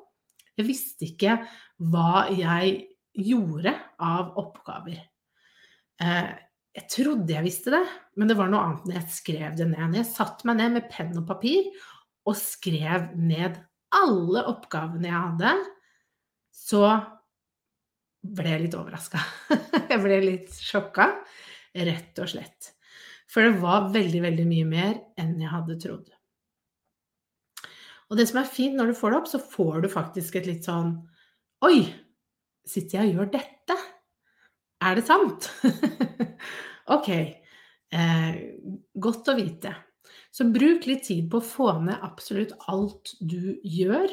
Jeg 0.57 0.69
visste 0.71 1.09
ikke 1.11 1.41
hva 1.93 2.27
jeg 2.33 2.79
gjorde 3.17 3.75
av 4.01 4.37
oppgaver. 4.41 5.03
Jeg 6.77 6.91
trodde 6.93 7.33
jeg 7.33 7.45
visste 7.47 7.73
det, 7.73 7.83
men 8.21 8.29
det 8.29 8.37
var 8.37 8.51
noe 8.53 8.65
annet 8.67 8.85
når 8.89 8.99
jeg 8.99 9.15
skrev 9.15 9.55
det 9.57 9.67
ned. 9.71 9.97
Jeg 9.97 10.09
satte 10.11 10.49
meg 10.49 10.59
ned 10.61 10.75
med 10.77 10.91
penn 10.93 11.15
og 11.17 11.25
papir 11.29 11.71
og 12.27 12.37
skrev 12.37 13.15
ned 13.17 13.57
alle 13.97 14.43
oppgavene 14.51 15.09
jeg 15.09 15.23
hadde, 15.23 15.53
så 16.53 16.83
ble 18.37 18.53
jeg 18.53 18.65
litt 18.67 18.77
overraska. 18.77 19.23
jeg 19.93 20.01
ble 20.03 20.21
litt 20.25 20.53
sjokka, 20.59 21.09
rett 21.87 22.21
og 22.21 22.33
slett. 22.35 22.73
For 23.31 23.47
det 23.47 23.63
var 23.63 23.89
veldig, 23.95 24.23
veldig 24.27 24.47
mye 24.49 24.69
mer 24.69 24.95
enn 25.21 25.37
jeg 25.41 25.53
hadde 25.53 25.79
trodd. 25.83 26.13
Og 28.07 28.21
det 28.21 28.29
som 28.31 28.43
er 28.43 28.51
fint 28.51 28.77
når 28.79 28.93
du 28.93 28.99
får 28.99 29.13
det 29.13 29.21
opp, 29.23 29.31
så 29.31 29.41
får 29.43 29.81
du 29.83 29.91
faktisk 29.91 30.39
et 30.39 30.51
litt 30.51 30.67
sånn 30.69 30.99
Oi! 31.67 31.87
Sitter 32.67 32.99
jeg 32.99 33.15
og 33.15 33.21
gjør 33.21 33.37
dette? 33.39 33.77
Er 34.87 34.99
det 34.99 35.07
sant? 35.09 35.51
Ok, 36.95 37.09
eh, 37.11 38.35
godt 38.95 39.27
å 39.33 39.35
vite. 39.35 39.73
Så 40.31 40.45
bruk 40.55 40.85
litt 40.87 41.03
tid 41.09 41.27
på 41.33 41.41
å 41.41 41.43
få 41.43 41.73
ned 41.83 41.99
absolutt 41.99 42.53
alt 42.71 43.11
du 43.19 43.57
gjør, 43.67 44.13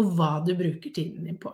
og 0.00 0.14
hva 0.16 0.30
du 0.46 0.54
bruker 0.56 0.88
tiden 0.88 1.26
din 1.28 1.36
på. 1.42 1.52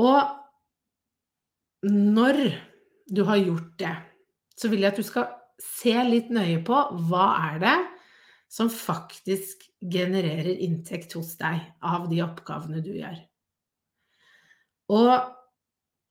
Og 0.00 1.84
når 1.84 2.40
du 3.12 3.20
har 3.28 3.42
gjort 3.42 3.74
det, 3.84 3.94
så 4.56 4.72
vil 4.72 4.86
jeg 4.86 4.94
at 4.94 5.02
du 5.02 5.04
skal 5.04 5.28
se 5.60 5.92
litt 6.08 6.32
nøye 6.32 6.62
på 6.64 6.80
hva 7.10 7.28
er 7.50 7.62
det 7.66 7.78
som 8.48 8.72
faktisk 8.72 9.68
genererer 9.92 10.56
inntekt 10.64 11.12
hos 11.18 11.34
deg 11.36 11.60
av 11.84 12.08
de 12.08 12.22
oppgavene 12.24 12.80
du 12.80 12.94
gjør. 12.96 13.18
Og 14.96 15.12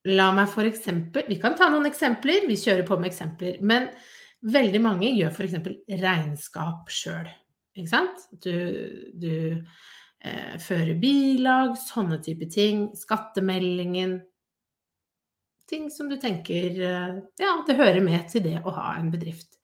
la 0.08 0.30
meg 0.36 0.48
for 0.52 0.68
eksempel 0.68 1.26
Vi 1.28 1.38
kan 1.40 1.56
ta 1.58 1.68
noen 1.72 1.88
eksempler, 1.88 2.46
vi 2.48 2.56
kjører 2.58 2.86
på 2.88 2.98
med 3.00 3.10
eksempler. 3.10 3.58
Men 3.60 3.90
veldig 4.54 4.80
mange 4.82 5.12
gjør 5.12 5.34
f.eks. 5.34 5.58
regnskap 6.02 6.90
sjøl. 6.92 7.28
Du, 7.78 8.54
du 9.14 9.34
eh, 9.54 10.56
fører 10.62 10.96
bilag, 10.98 11.76
sånne 11.78 12.18
type 12.24 12.48
ting. 12.50 12.88
Skattemeldingen. 12.98 14.18
Ting 15.68 15.86
som 15.92 16.08
du 16.10 16.16
tenker 16.18 16.80
eh, 16.80 17.20
Ja, 17.38 17.52
det 17.66 17.78
hører 17.78 18.02
med 18.02 18.26
til 18.32 18.46
det 18.46 18.56
å 18.64 18.74
ha 18.74 18.96
en 18.96 19.12
bedrift. 19.14 19.58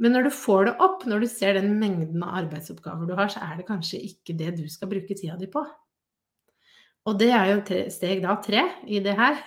Men 0.00 0.16
når 0.16 0.26
du 0.26 0.32
får 0.32 0.64
det 0.64 0.78
opp, 0.80 1.04
når 1.04 1.22
du 1.22 1.28
ser 1.28 1.58
den 1.58 1.74
mengden 1.76 2.22
av 2.24 2.38
arbeidsoppgaver 2.46 3.06
du 3.06 3.12
har, 3.18 3.28
så 3.28 3.42
er 3.44 3.58
det 3.58 3.68
kanskje 3.68 4.00
ikke 4.06 4.36
det 4.38 4.54
du 4.56 4.64
skal 4.72 4.88
bruke 4.88 5.12
tida 5.12 5.36
di 5.36 5.50
på. 5.52 5.60
Og 7.08 7.16
det 7.20 7.30
er 7.32 7.46
jo 7.48 7.60
tre, 7.64 7.84
steg 7.92 8.20
da 8.24 8.34
tre 8.44 8.64
i 8.88 9.00
det 9.04 9.14
her. 9.18 9.40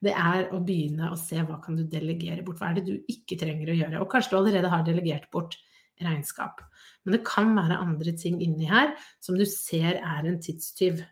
Det 0.00 0.12
er 0.16 0.50
å 0.56 0.60
begynne 0.64 1.10
å 1.12 1.16
se 1.20 1.40
hva 1.44 1.58
kan 1.60 1.76
du 1.76 1.82
delegere 1.88 2.44
bort. 2.44 2.60
Hva 2.60 2.70
er 2.70 2.78
det 2.78 2.86
du 2.86 3.12
ikke 3.12 3.36
trenger 3.40 3.68
å 3.72 3.74
gjøre? 3.76 3.98
Og 4.00 4.08
kanskje 4.12 4.32
du 4.32 4.38
allerede 4.38 4.70
har 4.72 4.84
delegert 4.86 5.26
bort 5.32 5.58
regnskap. 6.00 6.62
Men 7.04 7.16
det 7.16 7.22
kan 7.28 7.52
være 7.56 7.80
andre 7.80 8.14
ting 8.16 8.38
inni 8.40 8.68
her 8.70 8.94
som 9.20 9.36
du 9.36 9.44
ser 9.48 9.98
er 10.00 10.28
en 10.28 10.40
tidstyv. 10.40 11.02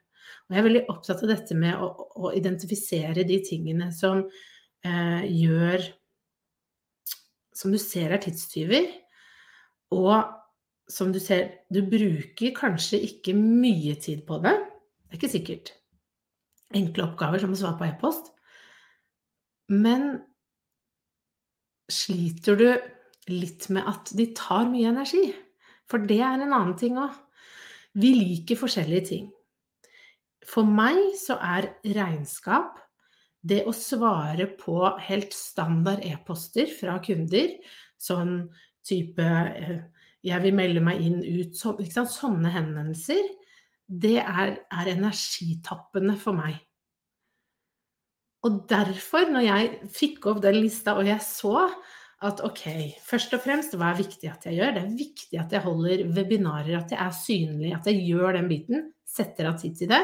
Og 0.49 0.57
jeg 0.57 0.63
er 0.63 0.69
veldig 0.69 0.85
opptatt 0.93 1.25
av 1.25 1.33
dette 1.33 1.57
med 1.57 1.77
å, 1.77 1.91
å 2.17 2.33
identifisere 2.37 3.27
de 3.29 3.39
tingene 3.45 3.91
som 3.97 4.25
eh, 4.25 5.25
gjør 5.29 5.85
som 7.59 7.75
du 7.75 7.79
ser 7.83 8.13
er 8.15 8.23
tidstyver, 8.23 8.87
og 9.95 10.29
som 10.89 11.11
du 11.13 11.19
ser 11.21 11.65
Du 11.73 11.83
bruker 11.85 12.55
kanskje 12.57 13.01
ikke 13.05 13.35
mye 13.37 13.97
tid 14.01 14.23
på 14.29 14.39
det. 14.45 14.55
Det 15.09 15.17
er 15.17 15.21
ikke 15.23 15.33
sikkert. 15.33 15.73
Enkle 16.77 17.07
oppgaver 17.09 17.41
som 17.41 17.55
å 17.55 17.59
svare 17.59 17.79
på 17.81 17.87
e-post. 17.89 18.29
Men 19.73 20.19
sliter 21.89 22.59
du 22.61 22.69
litt 23.33 23.69
med 23.73 23.89
at 23.89 24.13
de 24.17 24.29
tar 24.37 24.69
mye 24.69 24.93
energi? 24.93 25.31
For 25.89 26.05
det 26.05 26.21
er 26.21 26.37
en 26.37 26.53
annen 26.53 26.77
ting 26.77 27.01
òg. 27.01 27.17
Vi 27.99 28.13
liker 28.15 28.61
forskjellige 28.61 29.09
ting. 29.09 29.31
For 30.49 30.69
meg 30.69 31.01
så 31.21 31.39
er 31.41 31.73
regnskap 31.97 32.77
det 33.49 33.63
å 33.69 33.73
svare 33.77 34.49
på 34.61 34.81
helt 35.09 35.33
standard 35.33 36.05
e-poster 36.05 36.69
fra 36.73 36.99
kunder, 37.05 37.55
sånn 37.97 38.51
type 38.85 39.25
eh, 39.25 39.81
'jeg 40.25 40.43
vil 40.43 40.55
melde 40.55 40.83
meg 40.83 41.01
inn 41.01 41.21
ut', 41.23 41.57
så, 41.57 41.77
sånne 41.79 42.51
henvendelser, 42.51 43.23
det 43.89 44.19
er, 44.21 44.59
er, 44.69 44.91
energitappende 44.93 46.17
for 46.21 46.37
meg. 46.37 46.59
Og 48.47 48.63
derfor, 48.71 49.27
når 49.33 49.47
jeg 49.47 49.71
fikk 49.93 50.29
opp 50.31 50.43
den 50.45 50.61
lista 50.61 50.95
og 50.99 51.09
jeg 51.09 51.23
så 51.25 51.67
at 52.27 52.43
ok, 52.43 52.65
først 53.07 53.35
og 53.37 53.43
fremst, 53.45 53.77
hva 53.79 53.93
er 53.93 54.01
viktig 54.01 54.29
at 54.31 54.47
jeg 54.49 54.59
gjør? 54.59 54.75
Det 54.75 54.83
er 54.83 54.99
viktig 54.99 55.39
at 55.39 55.55
jeg 55.55 55.65
holder 55.65 56.05
webinarer, 56.17 56.73
at 56.81 56.93
jeg 56.95 56.99
er 57.03 57.15
synlig, 57.15 57.73
at 57.77 57.87
jeg 57.87 58.03
gjør 58.09 58.39
den 58.39 58.51
biten. 58.51 58.89
Setter 59.09 59.49
av 59.53 59.59
tid 59.61 59.77
til 59.79 59.91
det. 59.93 60.03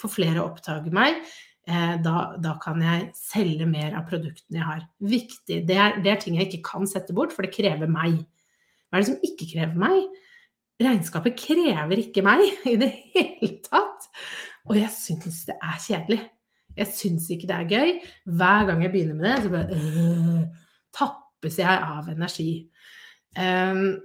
Får 0.00 0.14
flere 0.14 0.42
å 0.42 0.48
oppdage 0.52 0.92
meg. 0.94 1.18
Eh, 1.66 1.96
da, 2.02 2.36
da, 2.38 2.54
kan 2.62 2.78
jeg 2.82 3.08
selge 3.18 3.66
mer 3.66 3.96
av 3.98 4.06
produktene 4.06 4.60
jeg 4.60 4.68
har. 4.68 4.84
Viktig. 5.02 5.58
Det 5.66 5.78
er, 5.82 5.98
det 6.02 6.12
er, 6.12 6.20
ting 6.22 6.38
jeg 6.38 6.48
ikke 6.48 6.70
kan 6.70 6.86
sette 6.88 7.14
bort, 7.16 7.34
for 7.34 7.42
det 7.42 7.54
krever 7.54 7.90
meg. 7.90 8.20
Hva 8.86 8.98
er 8.98 9.02
det 9.02 9.10
som 9.10 9.26
ikke 9.26 9.50
krever 9.50 9.82
meg? 9.82 10.22
Regnskapet 10.82 11.36
krever 11.40 12.02
ikke 12.02 12.24
meg 12.26 12.44
i 12.72 12.76
det 12.80 12.90
hele 13.14 13.52
tatt. 13.64 14.08
Og 14.66 14.76
jeg 14.80 14.90
syns 14.92 15.44
det 15.48 15.56
er 15.56 15.78
kjedelig. 15.80 16.22
Jeg 16.76 16.92
syns 16.92 17.30
ikke 17.32 17.48
det 17.48 17.56
er 17.56 17.70
gøy. 17.70 17.94
Hver 18.36 18.66
gang 18.68 18.82
jeg 18.84 18.92
begynner 18.92 19.16
med 19.16 19.28
det, 19.30 19.36
så 19.44 19.52
bare 19.54 19.78
øh, 19.78 20.42
tappes 20.96 21.58
jeg 21.62 21.86
av 21.86 22.10
energi. 22.12 22.50
Um, 23.36 23.96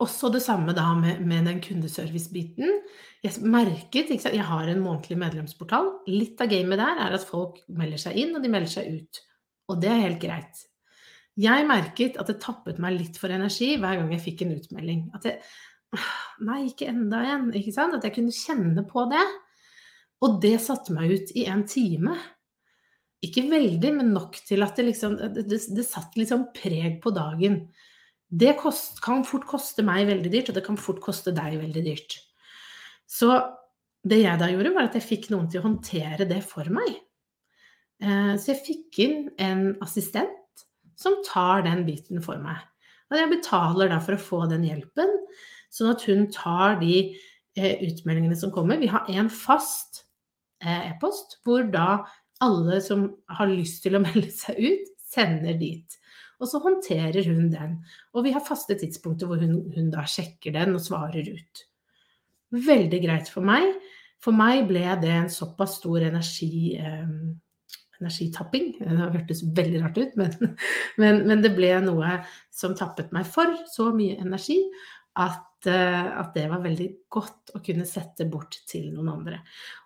også 0.00 0.28
det 0.32 0.42
samme 0.44 0.74
da 0.76 0.90
med, 0.96 1.20
med 1.24 1.46
den 1.48 1.60
kundeservice-biten. 1.64 2.80
Jeg 3.24 3.32
merket? 3.48 4.12
Jeg 4.12 4.44
har 4.44 4.68
en 4.68 4.82
månedlig 4.84 5.18
medlemsportal. 5.20 5.88
Litt 6.08 6.40
av 6.40 6.50
gamet 6.52 6.80
der 6.80 7.04
er 7.06 7.16
at 7.16 7.28
folk 7.28 7.62
melder 7.68 8.00
seg 8.00 8.18
inn, 8.20 8.34
og 8.36 8.44
de 8.44 8.52
melder 8.52 8.72
seg 8.72 8.90
ut. 8.92 9.22
Og 9.72 9.80
det 9.82 9.92
er 9.92 10.04
helt 10.04 10.20
greit. 10.22 10.64
Jeg 11.36 11.66
merket 11.68 12.16
at 12.20 12.30
det 12.30 12.38
tappet 12.40 12.78
meg 12.80 12.96
litt 12.96 13.18
for 13.20 13.32
energi 13.32 13.74
hver 13.76 13.98
gang 14.00 14.12
jeg 14.14 14.24
fikk 14.24 14.44
en 14.46 14.54
utmelding. 14.56 15.08
At 15.16 15.28
jeg 15.28 15.40
Nei, 16.44 16.66
ikke 16.66 16.88
enda 16.90 17.22
en. 17.30 17.50
Ikke 17.56 17.72
sant? 17.72 17.94
At 17.96 18.04
jeg 18.04 18.16
kunne 18.16 18.34
kjenne 18.34 18.82
på 18.88 19.06
det. 19.08 19.24
Og 20.24 20.40
det 20.42 20.56
satte 20.64 20.94
meg 20.96 21.12
ut 21.12 21.32
i 21.38 21.46
en 21.48 21.62
time. 21.68 22.16
Ikke 23.24 23.46
veldig, 23.48 23.92
men 23.96 24.12
nok 24.12 24.36
til 24.48 24.64
at 24.64 24.76
det 24.76 24.88
liksom 24.90 25.16
Det, 25.20 25.46
det, 25.48 25.60
det 25.76 25.86
satt 25.86 26.16
liksom 26.18 26.48
preg 26.56 26.98
på 27.04 27.12
dagen. 27.16 27.62
Det 28.26 28.56
kost, 28.58 29.00
kan 29.04 29.24
fort 29.24 29.46
koste 29.48 29.84
meg 29.86 30.08
veldig 30.08 30.32
dyrt, 30.32 30.50
og 30.50 30.58
det 30.58 30.64
kan 30.66 30.80
fort 30.80 31.00
koste 31.04 31.32
deg 31.36 31.60
veldig 31.62 31.84
dyrt. 31.86 32.18
Så 33.06 33.30
det 34.06 34.20
jeg 34.24 34.40
da 34.40 34.48
gjorde, 34.50 34.74
var 34.74 34.88
at 34.88 34.96
jeg 34.98 35.06
fikk 35.06 35.30
noen 35.32 35.46
til 35.50 35.62
å 35.62 35.68
håndtere 35.68 36.26
det 36.28 36.40
for 36.46 36.68
meg. 36.74 36.90
Eh, 38.02 38.34
så 38.34 38.52
jeg 38.52 38.64
fikk 38.66 38.98
inn 39.06 39.20
en 39.42 39.68
assistent 39.84 40.34
som 40.98 41.20
tar 41.26 41.64
den 41.66 41.84
biten 41.86 42.22
for 42.24 42.40
meg. 42.42 42.62
Og 43.10 43.18
jeg 43.20 43.30
betaler 43.30 43.92
da 43.92 44.00
for 44.02 44.16
å 44.16 44.22
få 44.22 44.40
den 44.50 44.64
hjelpen, 44.66 45.12
sånn 45.72 45.92
at 45.92 46.04
hun 46.08 46.26
tar 46.34 46.78
de 46.80 46.94
eh, 47.58 47.82
utmeldingene 47.86 48.38
som 48.38 48.52
kommer. 48.54 48.80
Vi 48.80 48.90
har 48.90 49.06
en 49.12 49.30
fast 49.30 50.04
eh, 50.64 50.90
e-post 50.90 51.38
hvor 51.46 51.68
da 51.70 52.06
alle 52.44 52.80
som 52.84 53.08
har 53.38 53.52
lyst 53.52 53.84
til 53.84 53.98
å 53.98 54.02
melde 54.06 54.32
seg 54.34 54.58
ut, 54.58 54.90
sender 55.06 55.58
dit. 55.60 56.00
Og 56.42 56.50
så 56.50 56.60
håndterer 56.60 57.24
hun 57.30 57.48
den. 57.52 57.78
Og 58.12 58.26
vi 58.26 58.34
har 58.34 58.44
faste 58.44 58.76
tidspunkter 58.76 59.28
hvor 59.28 59.40
hun, 59.40 59.62
hun 59.72 59.88
da 59.92 60.04
sjekker 60.08 60.52
den 60.56 60.74
og 60.76 60.82
svarer 60.84 61.30
ut. 61.30 61.62
Veldig 62.66 63.00
greit 63.02 63.30
for 63.32 63.46
meg. 63.46 63.70
For 64.22 64.36
meg 64.36 64.66
ble 64.68 64.84
det 65.00 65.12
en 65.12 65.32
såpass 65.32 65.78
stor 65.80 66.04
energi, 66.04 66.76
eh, 66.80 67.08
energitapping. 68.00 68.72
Det 68.80 68.98
har 68.98 69.14
hørtes 69.14 69.42
veldig 69.56 69.82
rart 69.84 70.00
ut, 70.00 70.16
men, 70.20 70.56
men, 71.00 71.22
men, 71.28 71.42
det 71.44 71.54
ble 71.56 71.72
noe 71.84 72.20
som 72.54 72.76
tappet 72.78 73.14
meg 73.16 73.28
for 73.28 73.54
så 73.72 73.90
mye 73.96 74.18
energi 74.22 74.58
at, 75.16 75.66
eh, 75.70 76.08
at, 76.20 76.32
det 76.36 76.46
var 76.50 76.64
veldig 76.64 76.88
godt 77.12 77.54
å 77.56 77.62
kunne 77.64 77.86
sette 77.88 78.26
bort 78.28 78.58
til 78.68 78.90
noen 78.92 79.12
andre. 79.14 79.40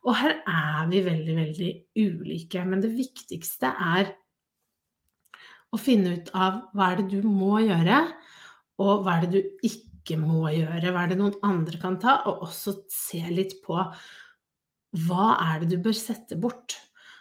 Og 0.07 0.17
her 0.19 0.40
er 0.40 0.90
vi 0.90 1.05
veldig, 1.07 1.37
veldig 1.38 1.71
ulike. 2.02 2.64
Men 2.67 2.83
det 2.83 2.93
viktigste 2.97 3.71
er 3.71 4.11
å 5.71 5.79
finne 5.79 6.17
ut 6.19 6.33
av 6.35 6.64
hva 6.75 6.90
er 6.90 7.02
det 7.02 7.21
du 7.21 7.29
må 7.31 7.61
gjøre, 7.62 8.02
og 8.83 9.05
hva 9.05 9.17
er 9.17 9.26
det 9.26 9.31
du 9.37 9.67
ikke 9.69 10.19
må 10.19 10.49
gjøre. 10.50 10.90
Hva 10.90 11.05
er 11.05 11.12
det 11.12 11.21
noen 11.21 11.38
andre 11.47 11.79
kan 11.83 12.00
ta? 12.02 12.21
Og 12.31 12.49
også 12.49 12.81
se 12.90 13.23
litt 13.31 13.61
på 13.62 13.79
hva 15.07 15.26
er 15.52 15.62
det 15.62 15.76
du 15.76 15.83
bør 15.85 15.95
sette 15.95 16.38
bort. 16.40 16.75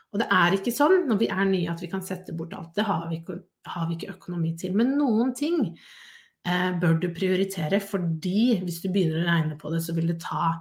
Og 0.10 0.22
det 0.22 0.28
er 0.34 0.56
ikke 0.58 0.74
sånn 0.74 1.04
når 1.10 1.20
vi 1.22 1.30
er 1.30 1.46
nye 1.46 1.70
at 1.72 1.82
vi 1.84 1.90
kan 1.92 2.02
sette 2.06 2.34
bort 2.38 2.56
alt. 2.58 2.74
Det 2.78 2.86
har 2.88 3.06
vi 3.10 3.20
ikke, 3.20 3.38
har 3.70 3.90
vi 3.90 3.98
ikke 3.98 4.16
økonomi 4.16 4.56
til. 4.58 4.74
Men 4.78 4.96
noen 4.98 5.36
ting 5.38 5.60
eh, 5.70 6.72
bør 6.82 6.98
du 7.02 7.12
prioritere, 7.14 7.82
fordi 7.84 8.58
hvis 8.64 8.82
du 8.84 8.90
begynner 8.90 9.22
å 9.22 9.30
regne 9.30 9.60
på 9.60 9.72
det, 9.74 9.84
så 9.86 9.94
vil 9.98 10.10
det 10.10 10.20
ta 10.24 10.56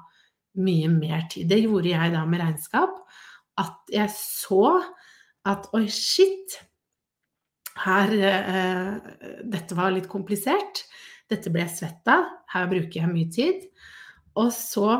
mye 0.58 0.90
mer 0.92 1.24
tid. 1.32 1.48
Det 1.48 1.62
gjorde 1.62 1.94
jeg 1.94 2.14
da 2.14 2.24
med 2.28 2.42
regnskap. 2.42 2.96
At 3.58 3.92
jeg 3.92 4.12
så 4.14 4.76
at 5.48 5.68
oi, 5.74 5.86
shit, 5.90 6.58
her 7.78 8.12
eh, 8.12 8.94
Dette 9.48 9.76
var 9.78 9.94
litt 9.94 10.08
komplisert. 10.10 10.84
Dette 11.30 11.52
ble 11.52 11.64
jeg 11.64 11.76
svett 11.76 12.10
av. 12.10 12.26
Her 12.52 12.68
bruker 12.70 13.00
jeg 13.00 13.12
mye 13.12 13.30
tid. 13.32 13.64
Og 14.38 14.50
så 14.54 14.98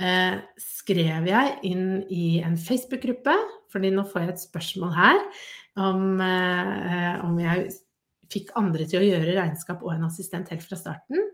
eh, 0.00 0.40
skrev 0.60 1.28
jeg 1.28 1.54
inn 1.68 2.02
i 2.10 2.40
en 2.44 2.56
Facebook-gruppe, 2.60 3.34
fordi 3.72 3.92
nå 3.94 4.04
får 4.10 4.24
jeg 4.24 4.34
et 4.34 4.42
spørsmål 4.42 4.94
her 4.96 5.20
om, 5.80 6.20
eh, 6.24 7.16
om 7.26 7.38
jeg 7.40 7.70
fikk 8.30 8.54
andre 8.58 8.86
til 8.86 9.00
å 9.00 9.08
gjøre 9.08 9.36
regnskap 9.38 9.82
og 9.84 9.94
en 9.94 10.06
assistent 10.08 10.50
helt 10.50 10.66
fra 10.66 10.78
starten. 10.78 11.30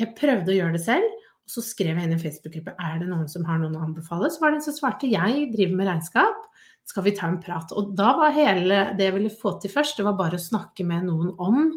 Jeg 0.00 0.14
prøvde 0.18 0.54
å 0.54 0.58
gjøre 0.58 0.78
det 0.78 0.84
selv, 0.84 1.18
og 1.44 1.54
så 1.54 1.64
skrev 1.66 1.96
jeg 1.96 2.06
inn 2.06 2.14
i 2.14 2.18
en 2.18 2.22
Facebook-gruppe 2.22 2.76
er 2.78 3.00
det 3.02 3.10
noen 3.10 3.28
som 3.30 3.44
har 3.48 3.58
noen 3.60 3.76
å 3.78 3.86
anbefale. 3.88 4.30
Så 4.30 4.42
var 4.42 4.54
det 4.54 4.60
en 4.60 4.68
som 4.68 4.76
svarte 4.76 5.10
jeg 5.10 5.50
driver 5.54 5.76
med 5.76 5.90
regnskap 5.90 6.46
skal 6.90 7.06
vi 7.06 7.14
ta 7.16 7.28
en 7.30 7.40
prat? 7.42 7.72
Og 7.76 7.92
da 7.98 8.14
var 8.18 8.34
hele 8.34 8.84
det 8.98 9.08
jeg 9.08 9.16
ville 9.16 9.34
få 9.42 9.56
til 9.62 9.72
først, 9.72 9.98
det 9.98 10.06
var 10.06 10.18
bare 10.18 10.38
å 10.38 10.42
snakke 10.42 10.86
med 10.86 11.06
noen 11.06 11.34
om 11.38 11.68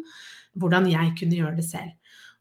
hvordan 0.60 0.88
jeg 0.90 1.14
kunne 1.18 1.38
gjøre 1.38 1.58
det 1.58 1.66
selv. 1.66 1.92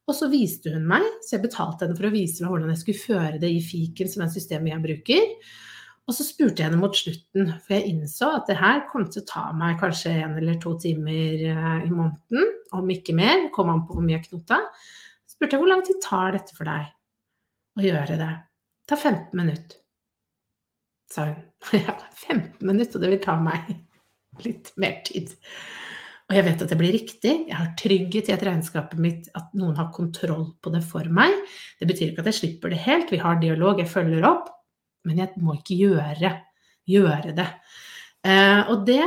Og 0.04 0.16
så 0.18 0.28
viste 0.32 0.74
hun 0.74 0.88
meg, 0.88 1.06
så 1.24 1.38
jeg 1.38 1.46
betalte 1.46 1.86
henne 1.86 1.96
for 1.96 2.10
å 2.10 2.14
vise 2.14 2.44
meg 2.44 2.52
hvordan 2.52 2.74
jeg 2.74 2.82
skulle 2.82 3.04
føre 3.06 3.38
det 3.40 3.52
i 3.56 3.62
fiken, 3.64 4.10
som 4.12 4.26
er 4.26 4.34
systemet 4.34 4.74
jeg 4.74 4.84
bruker. 4.84 5.30
Og 6.04 6.16
så 6.18 6.26
spurte 6.28 6.60
jeg 6.60 6.68
henne 6.68 6.82
mot 6.82 6.98
slutten, 6.98 7.54
for 7.64 7.78
jeg 7.78 7.94
innså 7.94 8.34
at 8.36 8.50
det 8.50 8.58
her 8.60 8.82
kom 8.90 9.06
til 9.08 9.24
å 9.24 9.30
ta 9.30 9.44
meg 9.56 9.78
kanskje 9.80 10.12
en 10.26 10.36
eller 10.42 10.58
to 10.60 10.74
timer 10.84 11.46
eh, 11.48 11.86
i 11.88 11.92
måneden, 11.92 12.50
om 12.76 12.92
ikke 12.92 13.16
mer, 13.16 13.48
kom 13.56 13.72
an 13.72 13.86
på 13.88 13.96
hvor 13.96 14.04
mye 14.04 14.18
jeg 14.18 14.26
knota. 14.28 14.60
Spurte 15.30 15.56
jeg 15.56 15.64
hvor 15.64 15.72
lang 15.72 15.86
tid 15.88 16.02
tar 16.04 16.36
dette 16.36 16.58
for 16.58 16.68
deg 16.68 16.92
å 17.80 17.86
gjøre 17.88 18.20
det? 18.20 18.34
Ta 18.92 19.00
15 19.00 19.40
minutter, 19.40 19.80
sa 21.14 21.30
hun. 21.32 21.40
Ja, 21.80 21.96
15 22.28 22.60
minutter, 22.68 23.00
og 23.00 23.06
det 23.06 23.14
vil 23.14 23.24
ta 23.24 23.38
meg 23.40 23.72
litt 24.46 24.74
mer 24.76 25.00
tid. 25.08 25.32
Og 26.34 26.40
jeg 26.40 26.48
vet 26.48 26.62
at 26.66 26.72
det 26.72 26.78
blir 26.80 26.96
riktig. 26.96 27.32
Jeg 27.46 27.54
har 27.54 27.74
trygghet 27.78 28.30
i 28.32 28.34
at 28.34 28.44
regnskapet 28.48 29.02
mitt, 29.02 29.28
at 29.38 29.52
noen 29.54 29.76
har 29.78 29.92
kontroll 29.94 30.48
på 30.66 30.72
det 30.74 30.82
for 30.82 31.06
meg. 31.14 31.36
Det 31.78 31.86
betyr 31.86 32.08
ikke 32.10 32.24
at 32.24 32.30
jeg 32.32 32.40
slipper 32.40 32.74
det 32.74 32.80
helt. 32.88 33.14
Vi 33.14 33.20
har 33.22 33.38
dialog, 33.38 33.78
jeg 33.78 33.92
følger 33.92 34.26
opp. 34.26 34.48
Men 35.06 35.20
jeg 35.22 35.44
må 35.46 35.60
ikke 35.60 35.78
gjøre, 35.78 36.32
gjøre 36.90 37.36
det. 37.38 37.46
Eh, 38.26 38.64
og 38.72 38.88
det 38.90 39.04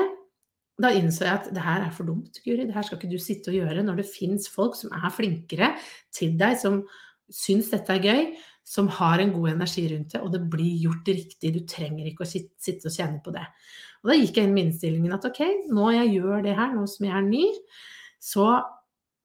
Da 0.77 0.91
innså 0.93 1.25
jeg 1.25 1.33
at 1.33 1.47
det 1.57 1.63
her 1.65 1.87
er 1.87 1.93
for 1.97 2.05
dumt, 2.05 2.37
Guri. 2.45 2.67
Det 2.69 2.75
her 2.77 2.85
skal 2.85 2.99
ikke 2.99 3.09
du 3.09 3.17
sitte 3.17 3.49
og 3.49 3.55
gjøre 3.57 3.81
når 3.81 4.03
det 4.03 4.11
fins 4.13 4.45
folk 4.53 4.75
som 4.77 4.91
er 4.93 5.09
flinkere 5.09 5.71
til 6.13 6.35
deg, 6.37 6.59
som 6.61 6.83
syns 7.33 7.71
dette 7.73 7.95
er 7.95 8.05
gøy, 8.05 8.27
som 8.61 8.91
har 8.93 9.23
en 9.23 9.33
god 9.33 9.55
energi 9.55 9.87
rundt 9.89 10.13
det, 10.13 10.21
og 10.21 10.35
det 10.35 10.43
blir 10.53 10.83
gjort 10.85 11.09
riktig. 11.09 11.55
Du 11.55 11.63
trenger 11.65 12.11
ikke 12.11 12.27
å 12.27 12.29
sitte 12.29 12.91
og 12.91 12.93
kjenne 12.93 13.23
på 13.25 13.33
det. 13.33 13.47
Og 14.07 14.13
da 14.13 14.21
gikk 14.21 14.37
jeg 14.39 14.47
inn 14.47 14.53
med 14.55 14.69
innstillingen 14.69 15.15
at 15.17 15.25
ok, 15.27 15.41
nå 15.75 15.91
jeg 15.91 16.13
gjør 16.21 16.45
det 16.47 16.53
her, 16.55 16.69
nå 16.77 16.85
som 16.87 17.09
jeg 17.09 17.17
er 17.19 17.25
ny, 17.27 17.49
så 18.23 18.45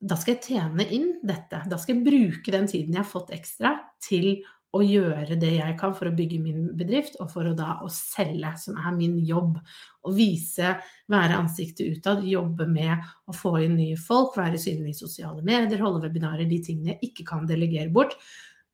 da 0.02 0.18
skal 0.18 0.34
jeg 0.34 0.42
tjene 0.48 0.88
inn 0.90 1.12
dette. 1.22 1.60
Da 1.70 1.78
skal 1.78 2.00
jeg 2.00 2.08
bruke 2.08 2.54
den 2.56 2.66
tiden 2.66 2.98
jeg 2.98 3.04
har 3.04 3.12
fått 3.12 3.30
ekstra 3.36 3.76
til 4.02 4.40
å 4.74 4.80
gjøre 4.82 5.36
det 5.38 5.52
jeg 5.60 5.76
kan 5.78 5.94
for 5.94 6.10
å 6.10 6.14
bygge 6.16 6.40
min 6.42 6.64
bedrift, 6.80 7.20
og 7.22 7.30
for 7.30 7.46
å 7.46 7.54
da 7.54 7.76
å 7.86 7.90
selge, 7.94 8.56
som 8.58 8.80
er 8.82 8.96
min 8.96 9.20
jobb. 9.28 9.60
Å 10.02 10.14
vise, 10.16 10.74
være 11.12 11.38
ansiktet 11.38 12.00
utad, 12.00 12.26
jobbe 12.26 12.66
med 12.72 13.06
å 13.30 13.36
få 13.38 13.58
inn 13.68 13.76
nye 13.78 14.00
folk, 14.02 14.34
være 14.40 14.58
synlig 14.64 14.96
i 14.96 15.02
sosiale 15.04 15.46
medier, 15.46 15.84
holde 15.84 16.02
webinarer, 16.08 16.48
de 16.50 16.58
tingene 16.64 16.96
jeg 16.96 17.12
ikke 17.12 17.28
kan 17.36 17.46
delegere 17.46 17.94
bort. 17.94 18.18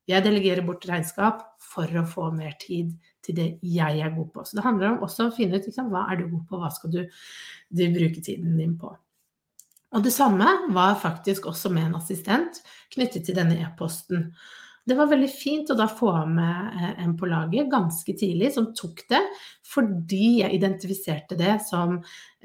Jeg 0.07 0.23
delegerer 0.23 0.63
bort 0.63 0.87
regnskap 0.87 1.43
for 1.59 1.99
å 1.99 2.05
få 2.07 2.29
mer 2.31 2.55
tid 2.61 2.93
til 3.25 3.37
det 3.37 3.47
jeg 3.65 4.03
er 4.03 4.13
god 4.15 4.29
på. 4.33 4.45
Så 4.45 4.57
det 4.57 4.65
handler 4.65 4.93
om 4.93 5.03
også 5.07 5.27
å 5.27 5.35
finne 5.35 5.59
ut 5.59 5.67
liksom, 5.67 5.89
hva 5.93 6.05
er 6.11 6.21
du 6.21 6.29
god 6.29 6.45
på, 6.49 6.61
hva 6.61 6.71
skal 6.73 6.93
du, 6.93 7.01
du 7.69 7.83
bruke 7.95 8.23
tiden 8.23 8.57
din 8.59 8.77
på. 8.79 8.93
Og 9.95 10.03
det 10.03 10.11
samme 10.11 10.47
var 10.75 10.99
faktisk 10.99 11.47
også 11.47 11.71
med 11.73 11.89
en 11.89 11.99
assistent 11.99 12.59
knyttet 12.93 13.27
til 13.27 13.37
denne 13.37 13.59
e-posten. 13.63 14.31
Det 14.87 14.95
var 14.95 15.09
veldig 15.11 15.29
fint 15.31 15.71
å 15.71 15.75
da 15.79 15.87
få 15.91 16.11
med 16.31 16.79
eh, 16.79 16.93
en 17.03 17.15
på 17.19 17.27
laget 17.27 17.71
ganske 17.71 18.13
tidlig 18.15 18.53
som 18.55 18.69
tok 18.75 19.03
det, 19.11 19.21
fordi 19.67 20.41
jeg 20.41 20.59
identifiserte 20.59 21.39
det 21.39 21.57
som 21.67 21.99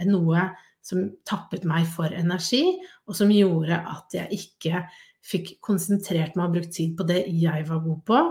noe 0.09 0.49
som 0.83 1.05
tappet 1.29 1.63
meg 1.69 1.87
for 1.87 2.11
energi, 2.11 2.65
og 3.07 3.15
som 3.15 3.31
gjorde 3.31 3.79
at 3.79 4.17
jeg 4.17 4.41
ikke 4.41 4.83
fikk 5.23 5.55
konsentrert 5.63 6.35
meg 6.35 6.49
og 6.49 6.57
brukt 6.57 6.75
tid 6.75 6.97
på 6.99 7.07
det 7.07 7.21
jeg 7.31 7.69
var 7.69 7.85
god 7.85 8.01
på, 8.09 8.23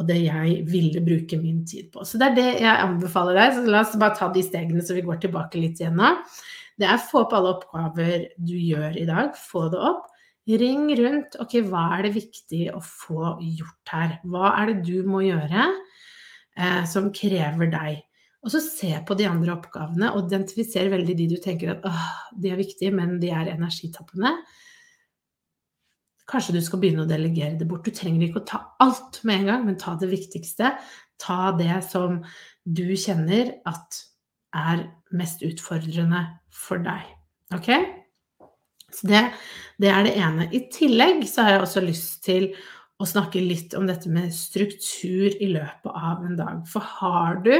og 0.00 0.06
det 0.08 0.16
jeg 0.24 0.60
ville 0.68 1.02
bruke 1.04 1.38
min 1.40 1.60
tid 1.68 1.90
på. 1.92 2.04
Så 2.08 2.18
det 2.20 2.30
er 2.30 2.38
det 2.38 2.48
jeg 2.64 2.84
anbefaler 2.86 3.36
deg. 3.36 3.56
Så 3.56 3.64
la 3.68 3.82
oss 3.84 3.98
bare 4.00 4.16
ta 4.16 4.30
de 4.32 4.44
stegene 4.44 4.84
så 4.84 4.96
vi 4.96 5.04
går 5.04 5.20
tilbake 5.20 5.60
litt 5.60 5.82
igjen 5.82 5.98
nå. 6.00 6.14
Det 6.80 6.88
er 6.88 7.02
få 7.04 7.26
opp 7.26 7.34
alle 7.36 7.52
oppgaver 7.58 8.30
du 8.40 8.54
gjør 8.56 8.96
i 8.96 9.04
dag. 9.08 9.34
Få 9.36 9.66
det 9.72 9.80
opp. 9.90 10.06
Ring 10.60 10.88
rundt. 10.98 11.36
Ok, 11.42 11.58
hva 11.68 11.90
er 11.98 12.06
det 12.06 12.14
viktig 12.16 12.62
å 12.72 12.80
få 12.80 13.34
gjort 13.44 13.92
her? 13.92 14.16
Hva 14.24 14.54
er 14.62 14.72
det 14.72 14.86
du 14.88 15.04
må 15.06 15.20
gjøre 15.26 15.66
eh, 15.68 16.80
som 16.88 17.10
krever 17.14 17.68
deg? 17.70 18.00
Og 18.40 18.54
så 18.54 18.62
se 18.64 18.94
på 19.04 19.14
de 19.20 19.28
andre 19.28 19.52
oppgavene 19.52 20.14
og 20.16 20.30
identifisere 20.30 20.88
veldig 20.94 21.16
de 21.18 21.28
du 21.34 21.36
tenker 21.44 21.74
at 21.74 21.84
åh, 21.84 22.06
de 22.40 22.54
er 22.54 22.60
viktige, 22.62 22.94
men 22.96 23.18
de 23.20 23.28
er 23.36 23.52
energitappende. 23.52 24.32
Kanskje 26.30 26.54
du 26.56 26.60
skal 26.62 26.82
begynne 26.82 27.04
å 27.04 27.10
delegere 27.10 27.58
det 27.58 27.66
bort. 27.68 27.84
Du 27.86 27.94
trenger 27.94 28.28
ikke 28.28 28.42
å 28.42 28.48
ta 28.48 28.60
alt 28.82 29.20
med 29.26 29.42
en 29.42 29.48
gang, 29.50 29.64
men 29.66 29.78
ta 29.80 29.96
det 29.98 30.10
viktigste. 30.12 30.74
Ta 31.20 31.50
det 31.58 31.80
som 31.88 32.20
du 32.64 32.86
kjenner 32.94 33.56
at 33.68 34.02
er 34.56 34.84
mest 35.14 35.42
utfordrende 35.46 36.22
for 36.54 36.82
deg. 36.82 37.06
Ok? 37.54 37.70
Så 38.90 39.06
det, 39.10 39.22
det 39.82 39.90
er 39.90 40.06
det 40.06 40.14
ene. 40.18 40.46
I 40.54 40.64
tillegg 40.72 41.24
så 41.30 41.46
har 41.46 41.56
jeg 41.56 41.64
også 41.66 41.82
lyst 41.84 42.22
til 42.26 42.50
å 43.00 43.06
snakke 43.08 43.42
litt 43.42 43.74
om 43.78 43.86
dette 43.88 44.10
med 44.12 44.34
struktur 44.34 45.30
i 45.32 45.50
løpet 45.54 45.90
av 45.90 46.24
en 46.26 46.36
dag. 46.38 46.62
For 46.68 46.84
har 46.98 47.40
du 47.46 47.54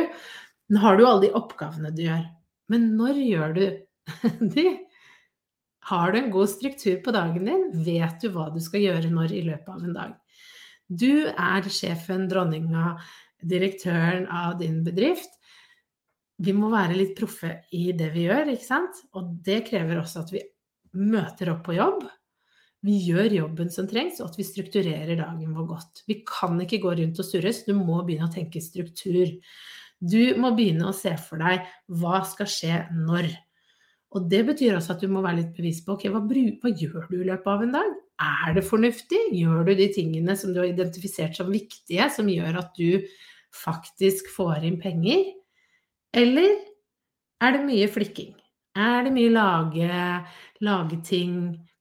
har 0.79 0.99
du 0.99 1.03
alle 1.03 1.25
de 1.25 1.33
oppgavene 1.35 1.91
du 1.95 2.05
gjør, 2.05 2.23
men 2.71 2.93
når 2.99 3.17
gjør 3.25 3.55
du 3.57 3.65
de? 4.55 4.67
Har 5.91 6.13
du 6.13 6.21
en 6.21 6.31
god 6.31 6.51
struktur 6.53 7.01
på 7.03 7.15
dagen 7.15 7.49
din? 7.49 7.65
Vet 7.87 8.23
du 8.23 8.31
hva 8.35 8.47
du 8.55 8.61
skal 8.63 8.85
gjøre 8.85 9.11
når 9.11 9.35
i 9.35 9.43
løpet 9.49 9.73
av 9.73 9.83
en 9.83 9.97
dag? 9.97 10.15
Du 10.87 11.27
er 11.31 11.67
sjefen, 11.71 12.29
dronninga, 12.31 12.95
direktøren 13.51 14.29
av 14.31 14.57
din 14.61 14.85
bedrift. 14.87 15.35
Vi 16.41 16.55
må 16.57 16.71
være 16.73 16.97
litt 16.97 17.17
proffe 17.19 17.57
i 17.77 17.91
det 17.97 18.13
vi 18.15 18.29
gjør, 18.29 18.55
ikke 18.55 18.69
sant? 18.69 19.03
Og 19.19 19.35
det 19.45 19.65
krever 19.67 20.01
også 20.01 20.23
at 20.23 20.33
vi 20.35 20.45
møter 20.97 21.53
opp 21.53 21.67
på 21.67 21.77
jobb. 21.77 22.07
Vi 22.87 22.97
gjør 23.11 23.35
jobben 23.35 23.69
som 23.75 23.91
trengs, 23.91 24.23
og 24.23 24.31
at 24.31 24.39
vi 24.41 24.47
strukturerer 24.47 25.19
dagen 25.19 25.53
vår 25.57 25.69
godt. 25.75 26.05
Vi 26.09 26.21
kan 26.27 26.57
ikke 26.65 26.81
gå 26.87 26.95
rundt 27.03 27.21
og 27.21 27.29
surres, 27.29 27.65
du 27.67 27.75
må 27.77 28.01
begynne 28.07 28.31
å 28.31 28.33
tenke 28.33 28.63
struktur. 28.65 29.37
Du 30.01 30.23
må 30.41 30.55
begynne 30.57 30.89
å 30.89 30.97
se 30.97 31.13
for 31.21 31.43
deg 31.43 31.67
hva 32.01 32.23
skal 32.31 32.49
skje 32.49 32.85
når. 32.95 33.29
Og 34.11 34.27
det 34.27 34.41
betyr 34.49 34.75
også 34.75 34.97
at 34.97 35.03
du 35.05 35.11
må 35.13 35.23
være 35.23 35.39
litt 35.39 35.51
bevisst 35.55 35.85
på 35.87 35.95
ok, 35.95 36.09
hva, 36.11 36.23
hva, 36.25 36.73
gjør 36.75 37.07
du 37.07 37.21
i 37.21 37.27
løpet 37.29 37.51
av 37.53 37.63
en 37.63 37.75
dag? 37.77 37.91
Er 38.21 38.57
det 38.57 38.67
fornuftig? 38.67 39.21
Gjør 39.39 39.69
du 39.69 39.75
de 39.79 39.87
tingene 39.95 40.35
som 40.39 40.51
du 40.55 40.59
har 40.63 40.71
identifisert 40.73 41.39
som 41.39 41.53
viktige, 41.53 42.09
som 42.11 42.29
gjør 42.31 42.59
at 42.65 42.75
du 42.79 43.07
faktisk 43.55 44.33
får 44.35 44.67
inn 44.67 44.81
penger? 44.83 45.29
Eller 46.17 46.57
er 47.41 47.55
det 47.55 47.67
mye 47.69 47.91
flikking? 47.91 48.33
Er 48.75 49.07
det 49.07 49.13
mye 49.15 49.31
lage, 49.31 50.01
lage 50.67 50.99
ting, 51.07 51.37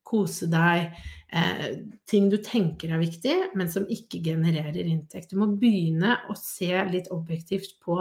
kose 0.06 0.46
deg, 0.50 0.94
eh, 1.34 1.66
ting 2.10 2.28
du 2.30 2.38
tenker 2.42 2.94
er 2.94 3.02
viktig, 3.02 3.34
men 3.58 3.70
som 3.70 3.88
ikke 3.90 4.22
genererer 4.22 4.86
inntekt? 4.86 5.34
Du 5.34 5.42
må 5.42 5.50
begynne 5.58 6.14
å 6.30 6.38
se 6.38 6.70
litt 6.94 7.10
objektivt 7.10 7.74
på 7.82 7.98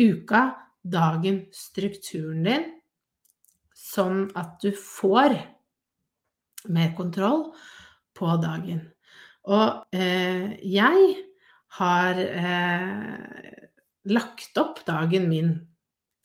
uka, 0.00 0.42
dagen, 0.80 1.44
strukturen 1.52 2.42
din 2.48 2.66
sånn 3.94 4.26
at 4.38 4.58
du 4.62 4.70
får 4.74 5.36
mer 6.74 6.94
kontroll 6.96 7.48
på 8.16 8.32
dagen. 8.42 8.82
Og 9.52 9.94
eh, 9.94 10.54
jeg 10.64 11.14
har 11.78 12.20
eh, 12.24 13.64
lagt 14.08 14.60
opp 14.60 14.80
dagen 14.86 15.28
min 15.28 15.52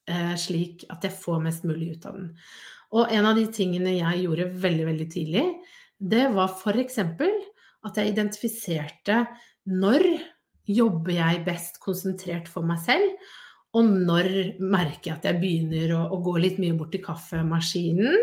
eh, 0.09 0.35
slik 0.39 0.85
at 0.93 1.03
jeg 1.07 1.17
får 1.19 1.43
mest 1.43 1.67
mulig 1.67 1.95
ut 1.95 2.07
av 2.09 2.19
den. 2.19 2.31
Og 2.95 3.11
en 3.13 3.27
av 3.29 3.37
de 3.37 3.45
tingene 3.53 3.97
jeg 3.97 4.23
gjorde 4.23 4.49
veldig, 4.63 4.87
veldig 4.93 5.09
tidlig, 5.13 5.45
det 5.99 6.29
var 6.33 6.55
f.eks. 6.55 7.01
at 7.03 7.99
jeg 7.99 8.13
identifiserte 8.13 9.23
når 9.69 10.07
jobber 10.69 11.13
jeg 11.17 11.45
best 11.45 11.79
konsentrert 11.83 12.49
for 12.49 12.65
meg 12.65 12.79
selv, 12.85 13.11
og 13.77 13.85
når 13.85 14.29
merker 14.63 15.11
jeg 15.11 15.17
at 15.17 15.27
jeg 15.29 15.39
begynner 15.41 15.93
å, 15.97 16.01
å 16.15 16.17
gå 16.25 16.33
litt 16.41 16.57
mye 16.61 16.77
bort 16.77 16.93
til 16.95 17.03
kaffemaskinen? 17.05 18.17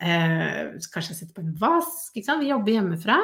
Eh, 0.00 0.78
kanskje 0.88 1.12
jeg 1.12 1.18
setter 1.18 1.36
på 1.36 1.44
en 1.44 1.56
vask? 1.60 2.16
Vi 2.16 2.48
jobber 2.48 2.72
hjemmefra. 2.72 3.18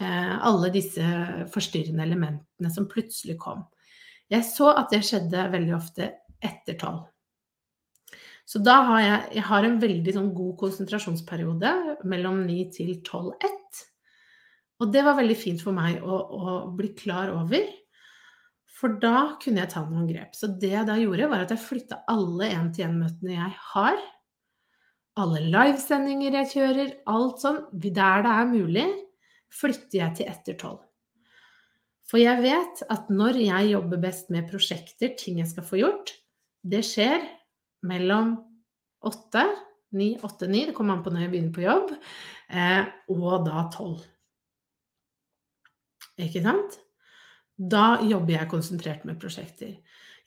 Eh, 0.00 0.32
alle 0.48 0.70
disse 0.72 1.04
forstyrrende 1.52 2.06
elementene 2.06 2.72
som 2.72 2.88
plutselig 2.88 3.36
kom. 3.42 3.66
Jeg 4.32 4.46
så 4.48 4.72
at 4.76 4.92
det 4.92 5.02
skjedde 5.04 5.48
veldig 5.52 5.74
ofte 5.76 6.08
etter 6.44 6.78
tolv. 6.80 7.04
Så 8.48 8.62
da 8.64 8.78
har 8.88 9.00
jeg, 9.02 9.20
jeg 9.36 9.44
har 9.44 9.66
en 9.66 9.76
veldig 9.82 10.12
sånn, 10.16 10.30
god 10.36 10.54
konsentrasjonsperiode 10.62 11.72
mellom 12.08 12.40
9 12.46 12.62
til 12.78 12.94
12-1. 13.02 13.82
Og 14.80 14.94
det 14.94 15.02
var 15.04 15.18
veldig 15.18 15.36
fint 15.36 15.60
for 15.60 15.76
meg 15.76 16.00
å, 16.00 16.16
å 16.16 16.56
bli 16.72 16.94
klar 16.96 17.34
over. 17.34 17.66
For 18.78 18.94
da 19.02 19.34
kunne 19.42 19.64
jeg 19.64 19.72
ta 19.72 19.82
noen 19.82 20.06
grep. 20.06 20.36
Så 20.38 20.50
det 20.60 20.70
jeg 20.70 20.86
da 20.86 20.94
gjorde, 21.00 21.28
var 21.32 21.42
at 21.42 21.54
jeg 21.54 21.64
flytta 21.64 22.02
alle 22.10 22.50
én-til-én-møtene 22.54 23.34
jeg 23.34 23.54
har, 23.72 23.98
alle 25.18 25.42
livesendinger 25.50 26.36
jeg 26.38 26.50
kjører, 26.52 26.92
alt 27.10 27.42
sånn, 27.42 27.64
der 27.74 28.22
det 28.22 28.34
er 28.34 28.50
mulig, 28.52 28.86
flytter 29.50 29.98
jeg 29.98 30.18
til 30.18 30.30
etter 30.30 30.58
tolv. 30.60 30.84
For 32.08 32.22
jeg 32.22 32.40
vet 32.40 32.84
at 32.88 33.10
når 33.12 33.40
jeg 33.42 33.72
jobber 33.72 34.00
best 34.00 34.30
med 34.32 34.46
prosjekter, 34.48 35.12
ting 35.18 35.42
jeg 35.42 35.50
skal 35.50 35.66
få 35.66 35.80
gjort, 35.82 36.14
det 36.62 36.84
skjer 36.86 37.24
mellom 37.88 38.36
åtte, 39.08 39.42
ni, 39.98 40.12
åtte, 40.24 40.48
ni, 40.50 40.64
det 40.68 40.76
kommer 40.76 40.96
an 40.96 41.02
på 41.04 41.12
når 41.12 41.26
jeg 41.26 41.32
begynner 41.34 41.56
på 41.56 41.66
jobb, 41.66 41.92
eh, 42.54 42.88
og 43.12 43.44
da 43.48 43.66
tolv. 43.74 44.06
Ikke 46.18 46.42
sant? 46.46 46.78
Da 47.58 47.98
jobber 48.06 48.36
jeg 48.36 48.50
konsentrert 48.50 49.04
med 49.08 49.18
prosjekter. 49.20 49.76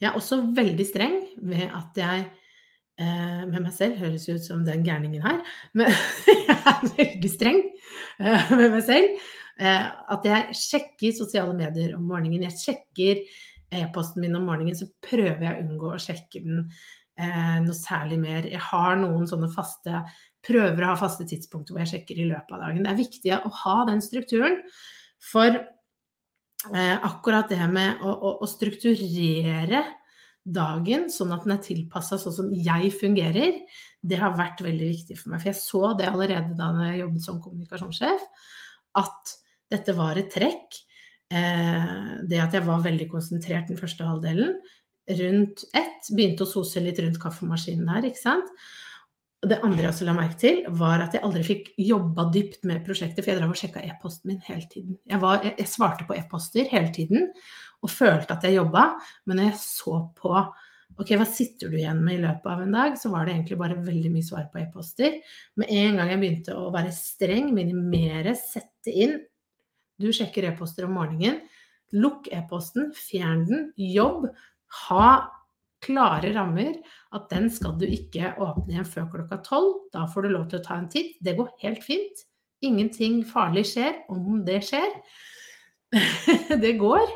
Jeg 0.02 0.10
er 0.10 0.18
også 0.18 0.42
veldig 0.56 0.86
streng 0.88 1.18
ved 1.48 1.68
at 1.68 2.00
jeg 2.02 2.24
eh, 3.00 3.44
med 3.48 3.60
meg 3.60 3.74
selv 3.76 4.00
høres 4.02 4.28
ut 4.30 4.44
som 4.44 4.66
den 4.68 4.84
gærningen 4.84 5.24
her, 5.24 5.44
men 5.78 5.94
jeg 6.28 6.58
er 6.58 6.88
veldig 6.98 7.32
streng 7.32 7.62
eh, 7.62 8.56
med 8.56 8.68
meg 8.76 8.82
selv. 8.88 9.22
Eh, 9.62 9.86
at 10.16 10.26
jeg 10.28 10.58
sjekker 10.58 11.16
sosiale 11.16 11.54
medier 11.56 11.94
om 11.98 12.10
morgenen. 12.10 12.48
Jeg 12.50 12.60
sjekker 12.60 13.22
e-posten 13.72 14.26
min 14.26 14.36
om 14.36 14.50
morgenen, 14.50 14.76
så 14.76 14.90
prøver 15.06 15.46
jeg 15.46 15.54
å 15.54 15.64
unngå 15.68 15.94
å 15.94 16.02
sjekke 16.02 16.44
den 16.44 16.66
noe 17.62 17.76
særlig 17.78 18.16
mer. 18.18 18.46
Jeg 18.50 18.62
har 18.72 18.96
noen 18.98 19.28
sånne 19.30 19.52
faste 19.54 20.00
Prøver 20.42 20.82
å 20.82 20.94
ha 20.94 20.98
faste 20.98 21.26
tidspunkter 21.30 21.76
hvor 21.76 21.84
jeg 21.84 21.92
sjekker 21.92 22.18
i 22.18 22.26
løpet 22.32 22.56
av 22.56 22.64
dagen. 22.64 22.82
Det 22.82 22.92
er 22.92 22.98
viktig 22.98 23.34
å 23.36 23.52
ha 23.62 23.76
den 23.90 24.02
strukturen. 24.02 24.58
For 25.22 25.54
eh, 25.54 25.68
akkurat 26.70 27.50
det 27.50 27.64
med 27.72 28.04
å, 28.06 28.12
å, 28.12 28.32
å, 28.44 28.48
strukturere 28.50 29.82
dagen 30.42 31.08
sånn 31.14 31.34
at 31.34 31.46
den 31.46 31.56
er 31.56 31.64
tilpassa 31.66 32.20
sånn 32.22 32.36
som 32.36 32.52
jeg 32.54 32.92
fungerer, 32.98 33.62
det 34.02 34.18
har 34.18 34.38
vært 34.38 34.64
veldig 34.66 34.90
viktig 34.92 35.18
for 35.20 35.32
meg. 35.32 35.42
For 35.44 35.52
jeg 35.52 35.60
så 35.62 35.82
det 35.98 36.10
allerede 36.10 36.58
da 36.58 36.72
jeg 36.88 37.04
jobbet 37.04 37.26
som 37.26 37.42
kommunikasjonssjef, 37.44 38.24
at 39.02 39.36
dette 39.72 39.96
var 39.98 40.20
et 40.20 40.32
trekk. 40.34 40.80
Eh, 41.32 41.92
det 42.28 42.42
at 42.44 42.58
jeg 42.58 42.66
var 42.68 42.84
veldig 42.84 43.08
konsentrert 43.12 43.70
den 43.72 43.80
første 43.80 44.08
halvdelen. 44.08 44.58
Rundt 45.22 45.64
ett 45.78 46.10
begynte 46.12 46.46
å 46.46 46.50
sose 46.50 46.84
litt 46.84 47.00
rundt 47.02 47.22
kaffemaskinen 47.22 47.90
her, 47.94 48.10
ikke 48.10 48.22
sant. 48.22 48.50
Det 49.42 49.58
andre 49.66 49.82
jeg 49.82 49.90
også 49.90 50.06
la 50.06 50.14
merke 50.14 50.38
til, 50.38 50.60
var 50.78 51.02
at 51.02 51.16
jeg 51.18 51.24
aldri 51.26 51.42
fikk 51.46 51.70
jobba 51.82 52.28
dypt 52.34 52.66
med 52.70 52.84
prosjektet, 52.86 53.24
for 53.24 53.32
jeg 53.32 53.40
drev 53.40 53.54
og 53.56 53.58
sjekka 53.58 53.82
e-posten 53.88 54.30
min 54.30 54.44
hele 54.46 54.68
tiden. 54.70 55.00
Jeg, 55.10 55.18
var, 55.24 55.40
jeg, 55.42 55.56
jeg, 55.58 55.72
svarte 55.72 56.06
på 56.06 56.14
e-poster 56.14 56.70
hele 56.70 56.92
tiden 56.94 57.32
og 57.82 57.90
følte 57.90 58.36
at 58.36 58.46
jeg 58.46 58.60
jobba, 58.60 58.92
men 59.26 59.40
når 59.40 59.50
jeg 59.50 59.58
så 59.64 59.96
på 60.20 60.36
ok, 60.36 61.16
hva 61.18 61.26
sitter 61.26 61.72
du 61.72 61.80
igjen 61.80 62.04
med 62.06 62.20
i 62.20 62.22
løpet 62.22 62.52
av 62.54 62.62
en 62.62 62.78
dag, 62.78 63.00
så 63.02 63.10
var 63.10 63.26
det 63.26 63.34
egentlig 63.34 63.58
bare 63.64 63.80
veldig 63.82 64.14
mye 64.14 64.28
svar 64.28 64.46
på 64.54 64.62
e-poster. 64.62 65.18
Med 65.58 65.74
en 65.74 65.98
gang 65.98 66.14
jeg 66.14 66.22
begynte 66.22 66.58
å 66.62 66.70
være 66.76 66.94
streng, 66.94 67.50
minimere, 67.58 68.36
sette 68.38 68.94
inn 68.94 69.18
Du 70.02 70.10
sjekker 70.14 70.48
e-poster 70.50 70.88
om 70.88 70.96
morgenen. 70.98 71.42
Lukk 71.98 72.30
e-posten, 72.34 72.90
fjern 72.98 73.44
den, 73.50 73.68
jobb. 73.78 74.30
Ha 74.88 75.10
klare 75.82 76.34
rammer 76.36 76.76
at 77.16 77.30
den 77.32 77.50
skal 77.52 77.78
du 77.80 77.88
ikke 77.90 78.36
åpne 78.42 78.76
igjen 78.76 78.88
før 78.88 79.10
klokka 79.16 79.42
tolv. 79.46 79.88
Da 79.94 80.06
får 80.10 80.26
du 80.28 80.34
lov 80.34 80.50
til 80.50 80.62
å 80.62 80.66
ta 80.66 80.78
en 80.80 80.90
titt. 80.92 81.18
Det 81.24 81.36
går 81.40 81.50
helt 81.64 81.84
fint. 81.86 82.26
Ingenting 82.62 83.22
farlig 83.28 83.66
skjer 83.72 84.04
om 84.14 84.44
det 84.48 84.62
skjer. 84.68 84.94
det 86.64 86.76
går 86.80 87.08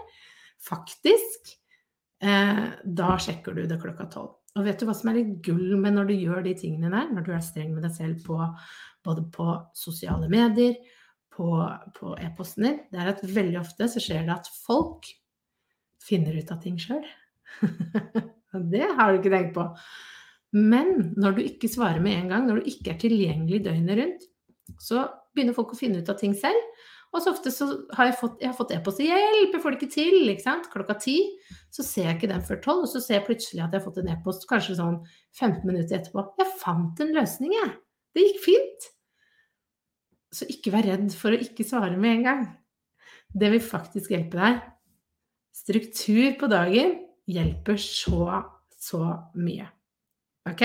faktisk. 0.66 1.54
Eh, 2.26 2.66
da 2.84 3.16
sjekker 3.22 3.56
du 3.56 3.66
det 3.70 3.80
klokka 3.82 4.10
tolv. 4.12 4.34
Og 4.56 4.64
vet 4.64 4.80
du 4.80 4.88
hva 4.88 4.96
som 4.96 5.12
er 5.12 5.20
litt 5.20 5.34
gull 5.44 5.76
med 5.80 5.98
når 5.98 6.10
du 6.10 6.16
gjør 6.16 6.46
de 6.46 6.54
tingene 6.58 6.92
der, 6.94 7.10
når 7.12 7.26
du 7.26 7.34
er 7.36 7.44
streng 7.44 7.74
med 7.76 7.84
deg 7.84 7.92
selv 7.96 8.22
på, 8.24 8.38
både 9.04 9.26
på 9.36 9.50
sosiale 9.76 10.30
medier, 10.32 10.78
på, 11.36 11.50
på 11.98 12.14
e-posten 12.24 12.64
din, 12.64 12.78
det 12.92 13.02
er 13.02 13.12
at 13.12 13.24
veldig 13.28 13.60
ofte 13.60 13.90
så 13.92 14.00
skjer 14.00 14.24
det 14.24 14.38
at 14.38 14.48
folk 14.64 15.10
finner 16.06 16.38
ut 16.40 16.54
av 16.56 16.62
ting 16.64 16.80
sjøl. 16.80 17.04
Det 18.72 18.88
har 18.98 19.12
du 19.12 19.20
ikke 19.20 19.34
tenkt 19.34 19.56
på. 19.58 19.68
Men 20.56 21.14
når 21.20 21.36
du 21.36 21.44
ikke 21.44 21.70
svarer 21.72 22.00
med 22.04 22.16
en 22.16 22.32
gang, 22.32 22.48
når 22.48 22.62
du 22.62 22.70
ikke 22.72 22.94
er 22.94 23.00
tilgjengelig 23.02 23.64
døgnet 23.66 24.00
rundt, 24.00 24.28
så 24.82 25.08
begynner 25.36 25.56
folk 25.58 25.74
å 25.76 25.80
finne 25.80 26.00
ut 26.00 26.12
av 26.12 26.20
ting 26.20 26.36
selv. 26.38 26.62
Og 27.16 27.22
så 27.24 27.32
ofte 27.32 27.52
så 27.54 27.68
har 27.96 28.10
jeg 28.10 28.18
fått, 28.20 28.42
fått 28.58 28.74
e-post 28.76 29.00
'Hjelp, 29.00 29.54
jeg 29.54 29.62
får 29.64 29.72
det 29.72 29.80
ikke 29.80 29.94
til!' 29.94 30.32
ikke 30.32 30.44
sant? 30.44 30.68
Klokka 30.72 30.98
ti. 31.00 31.16
Så 31.72 31.84
ser 31.84 32.10
jeg 32.10 32.18
ikke 32.18 32.32
den 32.34 32.44
før 32.44 32.60
tolv, 32.64 32.84
og 32.84 32.92
så 32.92 33.00
ser 33.00 33.20
jeg 33.20 33.28
plutselig 33.30 33.64
at 33.64 33.72
jeg 33.72 33.80
har 33.80 33.86
fått 33.86 34.02
en 34.02 34.12
e-post 34.12 34.48
kanskje 34.50 34.76
sånn 34.80 35.00
15 35.32 35.64
minutter 35.64 36.00
etterpå. 36.00 36.26
'Jeg 36.36 36.60
fant 36.60 37.00
en 37.00 37.16
løsning, 37.16 37.56
jeg. 37.56 37.72
Det 38.16 38.26
gikk 38.26 38.44
fint.' 38.44 38.92
Så 40.36 40.48
ikke 40.52 40.76
vær 40.76 40.84
redd 40.84 41.14
for 41.16 41.32
å 41.32 41.40
ikke 41.40 41.64
svare 41.64 41.96
med 41.96 42.18
en 42.18 42.24
gang. 42.28 42.46
Det 43.32 43.52
vil 43.52 43.64
faktisk 43.64 44.12
hjelpe 44.12 44.36
deg. 44.36 44.60
Struktur 45.56 46.36
på 46.40 46.52
dagen 46.52 47.05
hjelper 47.30 47.80
så, 47.82 48.44
så 48.80 49.02
mye. 49.40 49.68
Ok? 50.50 50.64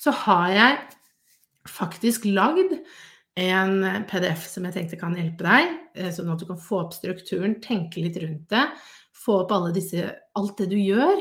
Så 0.00 0.14
har 0.24 0.48
jeg 0.54 0.78
faktisk 1.68 2.26
lagd 2.30 2.74
en 3.40 4.04
PDF 4.10 4.46
som 4.50 4.66
jeg 4.66 4.76
tenkte 4.76 4.98
kan 5.00 5.14
hjelpe 5.16 5.46
deg, 5.46 5.74
eh, 5.94 6.10
sånn 6.12 6.32
at 6.32 6.42
du 6.42 6.48
kan 6.48 6.60
få 6.60 6.84
opp 6.84 6.94
strukturen, 6.96 7.60
tenke 7.62 8.02
litt 8.02 8.18
rundt 8.20 8.48
det, 8.52 8.66
få 9.16 9.42
opp 9.44 9.54
disse, 9.74 10.08
alt 10.36 10.58
det 10.58 10.70
du 10.72 10.78
gjør, 10.80 11.20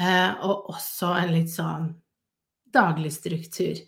eh, 0.00 0.30
og 0.42 0.72
også 0.74 1.14
en 1.20 1.34
litt 1.34 1.52
sånn 1.52 1.92
daglig 2.72 3.12
struktur. 3.14 3.78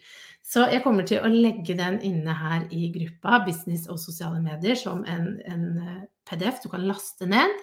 Så 0.42 0.66
jeg 0.68 0.82
kommer 0.84 1.06
til 1.08 1.22
å 1.22 1.30
legge 1.30 1.74
den 1.78 2.00
inne 2.04 2.34
her 2.36 2.66
i 2.74 2.90
gruppa 2.92 3.40
Business 3.46 3.86
og 3.88 4.00
sosiale 4.02 4.42
medier 4.42 4.76
som 4.76 5.04
en, 5.08 5.38
en 5.48 5.66
eh, 5.80 6.02
PDF 6.28 6.60
du 6.64 6.68
kan 6.72 6.84
laste 6.86 7.28
ned. 7.30 7.62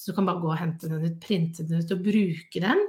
Så 0.00 0.10
du 0.10 0.16
kan 0.16 0.28
bare 0.28 0.40
gå 0.40 0.48
og 0.48 0.56
hente 0.56 0.88
den 0.88 1.04
ut, 1.04 1.18
printe 1.20 1.66
den 1.68 1.82
ut 1.82 1.92
og 1.92 2.00
bruke 2.06 2.62
den. 2.64 2.80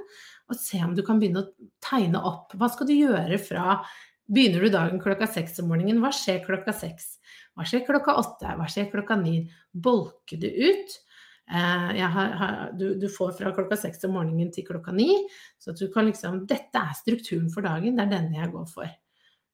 Og 0.48 0.56
se 0.56 0.80
om 0.84 0.94
du 0.96 1.02
kan 1.04 1.20
begynne 1.20 1.44
å 1.44 1.68
tegne 1.84 2.22
opp. 2.24 2.54
Hva 2.56 2.70
skal 2.72 2.88
du 2.88 2.96
gjøre 2.96 3.40
fra 3.42 3.82
Begynner 4.32 4.62
du 4.62 4.70
dagen 4.72 5.00
klokka 5.02 5.26
seks 5.28 5.58
om 5.60 5.66
morgenen, 5.68 5.98
hva 6.00 6.08
skjer 6.14 6.38
klokka 6.46 6.72
seks? 6.72 7.18
Hva 7.58 7.66
skjer 7.68 7.82
klokka 7.84 8.14
åtte? 8.16 8.52
Hva 8.56 8.68
skjer 8.70 8.86
klokka 8.88 9.16
ni? 9.20 9.42
Bolke 9.74 10.38
det 10.40 10.52
ut. 10.56 10.94
Eh, 11.50 11.98
har, 12.14 12.30
har, 12.40 12.70
du, 12.78 12.94
du, 13.02 13.08
får 13.12 13.34
fra 13.36 13.52
klokka 13.52 13.76
seks 13.76 14.06
om 14.08 14.14
morgenen 14.16 14.52
til 14.54 14.64
klokka 14.64 14.94
ni. 14.94 15.10
Så 15.60 15.74
at 15.74 15.82
du 15.82 15.90
kan 15.92 16.08
liksom 16.08 16.44
Dette 16.48 16.80
er 16.80 16.96
strukturen 16.96 17.50
for 17.52 17.66
dagen. 17.66 17.98
Det 17.98 18.06
er 18.06 18.14
denne 18.14 18.38
jeg 18.38 18.54
går 18.54 18.70
for. 18.70 18.94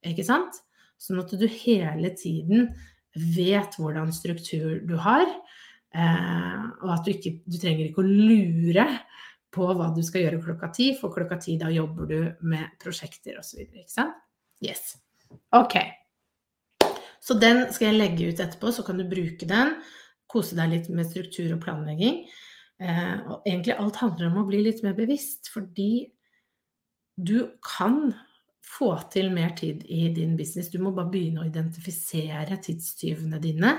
Ikke 0.07 0.27
sant? 0.29 0.61
Sånn 1.01 1.25
at 1.25 1.35
du 1.35 1.47
hele 1.49 2.12
tiden 2.14 2.71
vet 3.35 3.75
hvordan 3.81 4.12
struktur 4.14 4.79
du 4.87 4.94
har. 5.01 5.27
Eh, 5.94 6.64
og 6.85 6.90
at 6.92 7.07
du 7.07 7.14
ikke 7.14 7.38
Du 7.48 7.57
trenger 7.57 7.87
ikke 7.88 8.03
å 8.03 8.09
lure 8.09 8.85
på 9.55 9.64
hva 9.72 9.88
du 9.96 10.03
skal 10.05 10.27
gjøre 10.27 10.42
klokka 10.44 10.68
ti, 10.77 10.90
for 10.98 11.14
klokka 11.14 11.38
ti 11.40 11.57
da 11.61 11.70
jobber 11.72 12.11
du 12.11 12.18
med 12.51 12.74
prosjekter 12.83 13.38
osv. 13.40 13.64
Ikke 13.64 13.88
sant? 13.90 14.18
Yes. 14.64 14.98
Ok. 15.57 15.79
Så 17.24 17.37
den 17.40 17.64
skal 17.72 17.90
jeg 17.90 17.98
legge 17.98 18.29
ut 18.29 18.42
etterpå, 18.42 18.72
så 18.72 18.85
kan 18.85 19.01
du 19.01 19.07
bruke 19.09 19.48
den. 19.48 19.74
Kose 20.29 20.57
deg 20.59 20.74
litt 20.74 20.92
med 20.92 21.09
struktur 21.09 21.55
og 21.57 21.62
planlegging. 21.64 22.22
Eh, 22.79 23.16
og 23.24 23.48
egentlig 23.48 23.79
alt 23.81 23.98
handler 24.03 24.29
om 24.29 24.42
å 24.42 24.46
bli 24.48 24.62
litt 24.66 24.85
mer 24.85 24.94
bevisst, 24.98 25.51
fordi 25.53 26.09
du 27.18 27.48
kan 27.64 28.12
få 28.68 28.92
til 29.12 29.33
mer 29.35 29.55
tid 29.59 29.83
i 29.88 30.07
din 30.14 30.37
business. 30.38 30.70
Du 30.70 30.79
må 30.83 30.92
bare 30.94 31.11
begynne 31.12 31.42
å 31.42 31.48
identifisere 31.48 32.61
tidstyvene 32.62 33.40
dine 33.42 33.79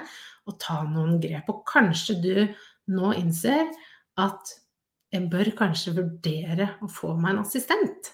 og 0.49 0.57
ta 0.61 0.81
noen 0.87 1.19
grep. 1.21 1.49
Og 1.51 1.63
kanskje 1.69 2.17
du 2.23 2.33
nå 2.93 3.13
innser 3.19 3.69
at 4.19 4.55
jeg 5.13 5.29
bør 5.31 5.51
kanskje 5.57 5.95
vurdere 5.97 6.73
å 6.85 6.89
få 6.91 7.15
meg 7.17 7.35
en 7.35 7.43
assistent. 7.43 8.13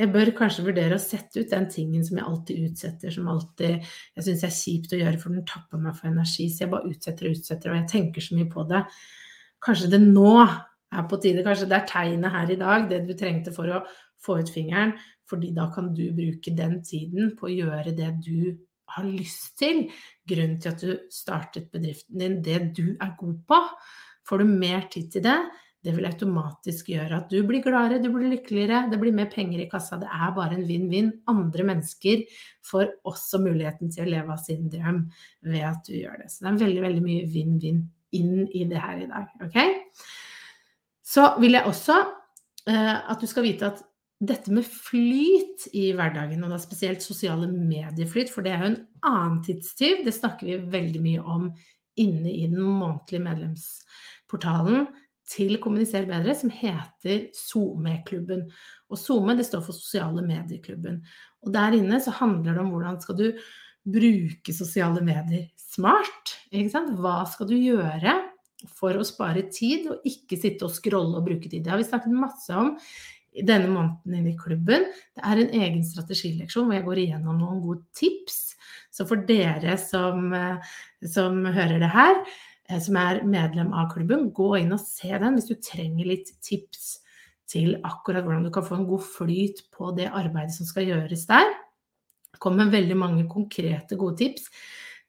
Jeg 0.00 0.08
bør 0.14 0.30
kanskje 0.36 0.64
vurdere 0.64 0.96
å 0.96 1.02
sette 1.02 1.42
ut 1.42 1.50
den 1.50 1.66
tingen 1.68 2.04
som 2.06 2.16
jeg 2.16 2.26
alltid 2.26 2.68
utsetter, 2.70 3.12
som 3.12 3.28
alltid 3.28 3.82
jeg 3.82 4.26
syns 4.26 4.44
er 4.46 4.54
kjipt 4.54 4.94
å 4.96 5.00
gjøre, 5.00 5.18
for 5.20 5.34
den 5.34 5.46
tapper 5.48 5.82
meg 5.82 5.98
for 5.98 6.08
energi. 6.08 6.46
Så 6.48 6.64
jeg 6.64 6.72
bare 6.72 6.88
utsetter 6.88 7.28
og 7.28 7.36
utsetter, 7.36 7.72
og 7.72 7.80
jeg 7.80 7.90
tenker 7.90 8.24
så 8.24 8.38
mye 8.38 8.48
på 8.52 8.64
det. 8.70 8.80
Kanskje 9.66 9.90
det 9.92 10.00
nå 10.06 10.32
er 10.40 11.04
på 11.10 11.18
tide. 11.20 11.44
Kanskje 11.44 11.68
det 11.68 11.80
er 11.80 11.90
tegnet 11.90 12.32
her 12.36 12.54
i 12.54 12.58
dag, 12.62 12.88
det 12.88 13.02
du 13.08 13.12
trengte 13.18 13.52
for 13.52 13.68
å 13.68 13.82
få 14.24 14.38
ut 14.40 14.52
fingeren. 14.54 14.94
Fordi 15.28 15.52
da 15.56 15.68
kan 15.74 15.92
du 15.94 16.06
bruke 16.16 16.54
den 16.56 16.80
tiden 16.86 17.34
på 17.38 17.50
å 17.50 17.54
gjøre 17.54 17.92
det 17.98 18.14
du 18.24 18.56
har 18.96 19.08
lyst 19.08 19.56
til, 19.60 19.86
grunnen 20.28 20.60
til 20.60 20.72
at 20.72 20.84
du 20.84 20.94
startet 21.12 21.70
bedriften 21.72 22.22
din, 22.22 22.38
det 22.44 22.60
du 22.76 22.86
er 22.94 23.16
god 23.18 23.40
på. 23.48 23.60
Får 24.28 24.42
du 24.42 24.50
mer 24.50 24.86
tid 24.92 25.10
til 25.12 25.24
det, 25.24 25.38
det 25.80 25.94
vil 25.96 26.04
automatisk 26.10 26.90
gjøre 26.92 27.22
at 27.22 27.30
du 27.32 27.38
blir 27.48 27.62
gladere, 27.64 28.02
du 28.02 28.10
blir 28.12 28.28
lykkeligere, 28.34 28.82
det 28.92 28.98
blir 29.00 29.14
mer 29.16 29.30
penger 29.32 29.62
i 29.62 29.68
kassa. 29.70 29.96
Det 30.00 30.10
er 30.12 30.34
bare 30.36 30.58
en 30.58 30.66
vinn-vinn. 30.68 31.08
Andre 31.32 31.64
mennesker 31.70 32.26
får 32.68 32.90
også 33.08 33.40
muligheten 33.40 33.92
til 33.92 34.04
å 34.04 34.10
leve 34.10 34.34
av 34.34 34.42
sin 34.44 34.68
drøm 34.72 35.06
ved 35.48 35.64
at 35.70 35.80
du 35.88 35.94
gjør 35.96 36.20
det. 36.20 36.28
Så 36.28 36.44
det 36.44 36.50
er 36.50 36.60
veldig, 36.66 36.82
veldig 36.84 37.04
mye 37.06 37.30
vinn-vinn 37.32 37.80
inn 38.18 38.42
i 38.44 38.66
det 38.68 38.82
her 38.82 39.00
i 39.00 39.08
dag. 39.08 39.30
Ok? 39.46 39.56
Så 41.10 41.24
vil 41.40 41.56
jeg 41.56 41.72
også 41.72 41.96
uh, 41.96 42.98
at 43.00 43.24
du 43.24 43.30
skal 43.30 43.48
vite 43.48 43.72
at 43.72 43.80
dette 44.20 44.52
med 44.52 44.66
flyt 44.68 45.70
i 45.72 45.90
hverdagen, 45.96 46.42
og 46.44 46.52
da 46.52 46.58
spesielt 46.60 47.04
sosiale 47.04 47.48
medieflyt, 47.48 48.32
for 48.32 48.44
det 48.44 48.52
er 48.52 48.64
jo 48.64 48.70
en 48.74 48.80
annen 49.08 49.38
tidstyv, 49.46 50.02
det 50.04 50.12
snakker 50.16 50.48
vi 50.48 50.58
veldig 50.74 51.04
mye 51.04 51.22
om 51.24 51.46
inne 52.00 52.32
i 52.32 52.44
den 52.50 52.60
månedlige 52.60 53.24
medlemsportalen 53.24 54.90
til 55.30 55.56
Kommuniser 55.62 56.08
bedre 56.08 56.34
som 56.36 56.52
heter 56.52 57.28
SoMe-klubben. 57.36 58.44
Og 58.90 58.98
SoMe 58.98 59.36
det 59.38 59.46
står 59.46 59.62
for 59.66 59.76
Sosiale 59.76 60.24
medieklubben. 60.26 61.00
Og 61.46 61.54
der 61.54 61.76
inne 61.78 62.00
så 62.02 62.14
handler 62.18 62.56
det 62.56 62.64
om 62.64 62.72
hvordan 62.74 62.98
skal 63.02 63.18
du 63.20 63.26
bruke 63.86 64.52
sosiale 64.52 65.00
medier 65.04 65.46
smart. 65.56 66.34
Ikke 66.50 66.72
sant? 66.72 66.92
Hva 67.00 67.22
skal 67.30 67.48
du 67.48 67.56
gjøre 67.56 68.18
for 68.76 68.98
å 68.98 69.06
spare 69.06 69.46
tid, 69.52 69.86
og 69.88 70.04
ikke 70.04 70.36
sitte 70.36 70.66
og 70.66 70.74
scrolle 70.74 71.16
og 71.16 71.24
bruke 71.24 71.48
tid. 71.48 71.62
Det 71.64 71.72
har 71.72 71.80
vi 71.80 71.86
snakket 71.88 72.12
masse 72.12 72.56
om 72.56 72.74
denne 73.34 73.70
måneden 73.70 74.16
inn 74.18 74.30
i 74.32 74.36
klubben. 74.38 74.86
Det 75.14 75.24
er 75.24 75.40
en 75.40 75.52
egen 75.62 75.82
strategileksjon 75.86 76.66
hvor 76.66 76.76
jeg 76.76 76.86
går 76.86 77.02
igjennom 77.04 77.38
noen 77.38 77.60
gode 77.62 77.84
tips. 77.96 78.56
Så 78.90 79.06
for 79.08 79.22
dere 79.28 79.76
som, 79.78 80.32
som 81.06 81.44
hører 81.46 81.78
det 81.82 81.92
her, 81.94 82.18
eh, 82.68 82.80
som 82.82 82.98
er 83.00 83.22
medlem 83.26 83.70
av 83.76 83.92
klubben, 83.94 84.30
gå 84.34 84.56
inn 84.60 84.74
og 84.74 84.82
se 84.82 85.12
den 85.14 85.38
hvis 85.38 85.50
du 85.50 85.56
trenger 85.62 86.10
litt 86.10 86.34
tips 86.42 86.98
til 87.50 87.74
akkurat 87.86 88.24
hvordan 88.26 88.46
du 88.46 88.52
kan 88.54 88.66
få 88.66 88.78
en 88.78 88.88
god 88.88 89.02
flyt 89.16 89.64
på 89.74 89.90
det 89.96 90.10
arbeidet 90.10 90.54
som 90.54 90.68
skal 90.68 90.88
gjøres 90.90 91.26
der. 91.30 91.50
Det 92.30 92.42
kommer 92.42 92.70
veldig 92.70 92.98
mange 92.98 93.26
konkrete, 93.30 93.98
gode 93.98 94.20
tips 94.22 94.50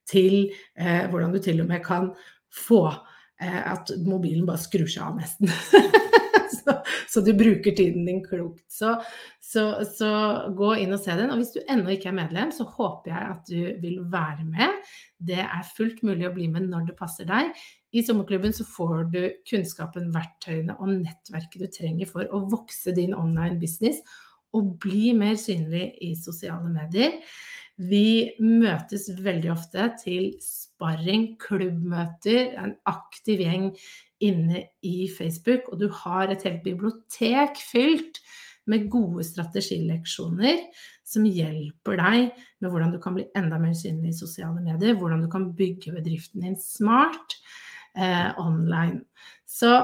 til 0.10 0.52
eh, 0.76 1.08
hvordan 1.10 1.34
du 1.34 1.42
til 1.42 1.62
og 1.62 1.70
med 1.70 1.84
kan 1.86 2.12
få 2.52 2.86
eh, 3.42 3.62
at 3.62 3.94
mobilen 4.06 4.48
bare 4.50 4.62
skrur 4.62 4.90
seg 4.90 5.06
av, 5.06 5.22
nesten. 5.22 5.52
så, 6.60 6.78
så, 7.10 7.24
du 7.26 7.32
bruker 7.38 7.76
tiden 7.78 8.08
din 8.08 8.22
klokt. 8.26 8.64
Så, 8.72 8.96
så, 9.44 9.66
så, 9.88 10.12
gå 10.58 10.74
inn 10.84 10.96
og 10.96 11.02
se 11.04 11.16
den. 11.18 11.32
Og 11.34 11.42
hvis 11.42 11.54
du 11.56 11.62
ennå 11.66 11.94
ikke 11.96 12.12
er 12.12 12.18
medlem, 12.18 12.54
så 12.56 12.68
håper 12.68 13.14
jeg 13.14 13.36
at 13.36 13.52
du 13.52 13.84
vil 13.84 14.02
være 14.12 14.48
med. 14.48 14.82
Det 15.18 15.42
er 15.44 15.70
fullt 15.78 16.02
mulig 16.08 16.30
å 16.30 16.34
bli 16.36 16.50
med 16.52 16.70
når 16.72 16.90
det 16.90 16.98
passer 17.00 17.30
deg. 17.30 17.54
I 17.92 18.04
sommerklubben 18.08 18.54
så 18.56 18.66
får 18.68 19.08
du 19.12 19.22
kunnskapen, 19.50 20.12
verktøyene 20.16 20.78
og 20.80 20.94
nettverket 20.94 21.66
du 21.66 21.72
trenger 21.72 22.10
for 22.10 22.28
å 22.32 22.46
vokse 22.52 22.94
din 22.96 23.16
online 23.18 23.60
business 23.60 24.00
og 24.56 24.76
bli 24.84 25.12
mer 25.16 25.38
synlig 25.40 25.90
i 26.04 26.14
sosiale 26.20 26.72
medier. 26.72 27.20
Vi 27.82 28.36
møtes 28.44 29.08
veldig 29.24 29.52
ofte 29.54 29.88
til 30.04 30.32
sparring, 30.44 31.32
klubbmøter, 31.42 32.54
en 32.62 32.76
aktiv 32.90 33.42
gjeng 33.42 33.72
inne 34.22 34.68
i 34.86 35.10
Facebook, 35.10 35.72
og 35.72 35.82
du 35.82 35.88
har 36.04 36.30
et 36.30 36.44
helt 36.46 36.62
bibliotek 36.66 37.58
fylt 37.72 38.22
med 38.70 38.90
gode 38.94 39.24
strategileksjoner 39.26 40.68
som 41.12 41.26
hjelper 41.26 41.98
deg 42.00 42.44
med 42.62 42.70
hvordan 42.70 42.94
du 42.94 43.00
kan 43.02 43.18
bli 43.18 43.26
enda 43.38 43.58
mer 43.60 43.74
synlig 43.78 44.14
i 44.14 44.20
sosiale 44.20 44.62
medier, 44.64 44.96
hvordan 45.00 45.24
du 45.26 45.30
kan 45.32 45.50
bygge 45.58 45.96
bedriften 45.96 46.46
din 46.46 46.60
smart, 46.62 47.36
eh, 47.98 48.30
online. 48.40 49.02
Så 49.46 49.82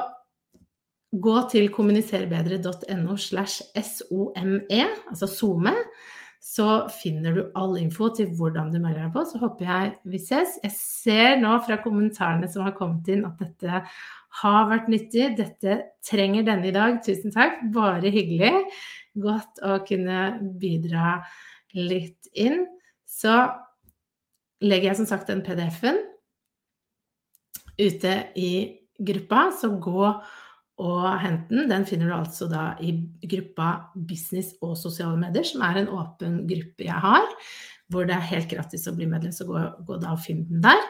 gå 1.12 1.36
til 1.52 1.72
kommuniserbedre.no 1.74 3.18
slash 3.18 3.62
SOME, 3.74 4.86
altså 5.10 5.28
SOME. 5.28 5.74
Så 6.44 6.88
finner 7.02 7.36
du 7.36 7.42
all 7.60 7.76
info 7.80 8.10
til 8.16 8.30
hvordan 8.38 8.70
du 8.74 8.80
melder 8.80 9.08
deg 9.08 9.16
på. 9.16 9.24
Så 9.28 9.42
håper 9.42 9.68
jeg 9.68 9.92
vi 10.08 10.22
ses. 10.22 10.58
Jeg 10.64 10.76
ser 10.78 11.42
nå 11.42 11.58
fra 11.66 11.80
kommentarene 11.84 12.50
som 12.52 12.66
har 12.68 12.76
kommet 12.78 13.10
inn 13.12 13.26
at 13.28 13.42
dette 13.42 13.84
har 14.42 14.70
vært 14.70 14.90
nyttig. 14.92 15.32
Dette 15.40 15.80
trenger 16.06 16.48
denne 16.48 16.70
i 16.70 16.76
dag. 16.76 17.00
Tusen 17.06 17.34
takk. 17.36 17.62
Bare 17.76 18.14
hyggelig. 18.14 18.54
Godt 19.18 19.64
å 19.66 19.80
kunne 19.88 20.38
bidra 20.62 21.18
litt 21.78 22.30
inn. 22.38 22.66
Så 23.08 23.34
legger 24.64 24.92
jeg 24.92 25.02
som 25.02 25.10
sagt 25.10 25.30
den 25.30 25.44
PDF-en 25.46 26.00
ute 27.78 28.14
i 28.38 28.52
gruppa, 28.98 29.52
så 29.54 29.70
gå 29.78 30.10
og 30.78 31.06
hent 31.24 31.50
den. 31.50 31.66
Den 31.72 31.86
finner 31.90 32.12
du 32.12 32.16
altså 32.18 32.48
da 32.52 32.70
i 32.84 32.94
gruppa 33.26 33.70
Business 33.96 34.54
og 34.62 34.76
sosiale 34.78 35.18
medier, 35.20 35.46
som 35.48 35.64
er 35.66 35.82
en 35.82 35.90
åpen 35.98 36.44
gruppe 36.50 36.86
jeg 36.86 37.02
har, 37.06 37.26
hvor 37.90 38.08
det 38.08 38.18
er 38.18 38.30
helt 38.34 38.50
gratis 38.52 38.86
å 38.90 38.94
bli 38.98 39.08
medlem, 39.10 39.34
så 39.34 39.48
gå, 39.48 39.64
gå 39.88 39.98
da 40.02 40.14
og 40.14 40.22
finn 40.22 40.46
den 40.50 40.62
der. 40.66 40.84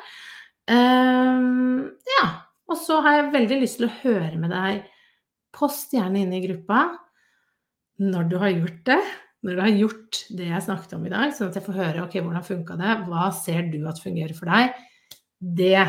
Um, 0.68 1.88
ja. 2.18 2.26
Og 2.68 2.76
så 2.82 3.00
har 3.04 3.16
jeg 3.16 3.34
veldig 3.36 3.62
lyst 3.62 3.80
til 3.80 3.88
å 3.88 3.98
høre 4.02 4.36
med 4.42 4.52
deg. 4.52 4.82
Post 5.56 5.94
gjerne 5.96 6.20
inn 6.26 6.34
i 6.36 6.44
gruppa 6.44 6.90
når 8.04 8.28
du 8.28 8.36
har 8.42 8.52
gjort 8.52 8.82
det. 8.90 9.00
Når 9.48 9.56
du 9.56 9.62
har 9.64 9.72
gjort 9.72 10.20
det 10.36 10.50
jeg 10.50 10.66
snakket 10.66 10.98
om 10.98 11.06
i 11.08 11.14
dag, 11.14 11.32
sånn 11.32 11.54
at 11.54 11.60
jeg 11.60 11.64
får 11.64 11.78
høre 11.78 12.04
ok, 12.04 12.18
hvordan 12.20 12.44
funka 12.44 12.76
det, 12.82 12.98
hva 13.08 13.30
ser 13.38 13.70
du 13.72 13.80
at 13.88 14.02
fungerer 14.04 14.36
for 14.36 14.52
deg. 14.52 14.76
Det 15.40 15.86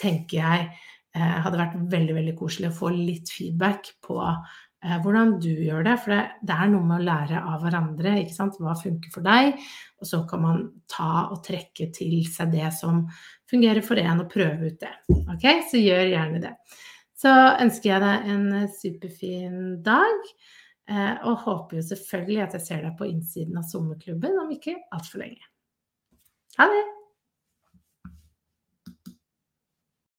tenker 0.00 0.40
jeg 0.40 0.70
eh, 1.16 1.36
hadde 1.44 1.60
vært 1.60 1.78
veldig, 1.92 2.16
veldig 2.20 2.34
koselig 2.38 2.70
å 2.70 2.78
få 2.80 2.92
litt 2.94 3.32
feedback 3.32 3.92
på 4.04 4.18
eh, 4.22 4.98
hvordan 5.04 5.36
du 5.42 5.50
gjør 5.50 5.86
det. 5.86 5.96
For 6.02 6.14
det, 6.14 6.20
det, 6.46 6.56
er 6.56 6.72
noe 6.72 6.86
med 6.86 7.00
å 7.00 7.08
lære 7.08 7.42
av 7.54 7.64
hverandre. 7.64 8.14
ikke 8.22 8.36
sant? 8.36 8.60
Hva 8.60 8.76
funker 8.78 9.14
for 9.14 9.26
deg? 9.26 9.58
Og 10.00 10.10
så 10.10 10.22
kan 10.30 10.44
man 10.44 10.62
ta 10.90 11.26
og 11.30 11.42
trekke 11.46 11.90
til 11.96 12.22
seg 12.30 12.54
det 12.54 12.70
som 12.76 13.04
fungerer 13.50 13.84
for 13.84 14.00
en, 14.00 14.24
og 14.24 14.30
prøve 14.32 14.70
ut 14.70 14.80
det. 14.80 14.94
Ok, 15.26 15.50
Så 15.70 15.82
gjør 15.82 16.06
gjerne 16.12 16.44
det. 16.46 16.54
Så 17.20 17.30
ønsker 17.60 17.90
jeg 17.92 18.02
deg 18.06 18.32
en 18.32 18.48
superfin 18.72 19.60
dag. 19.84 20.32
Eh, 20.90 21.16
og 21.28 21.44
håper 21.44 21.78
jo 21.78 21.86
selvfølgelig 21.86 22.40
at 22.46 22.56
jeg 22.58 22.66
ser 22.66 22.86
deg 22.86 22.96
på 22.98 23.06
innsiden 23.06 23.60
av 23.60 23.68
sommerklubben 23.70 24.40
om 24.42 24.50
ikke 24.56 24.74
altfor 24.90 25.22
lenge. 25.22 25.44
Ha 26.58 26.66
det! 26.70 26.99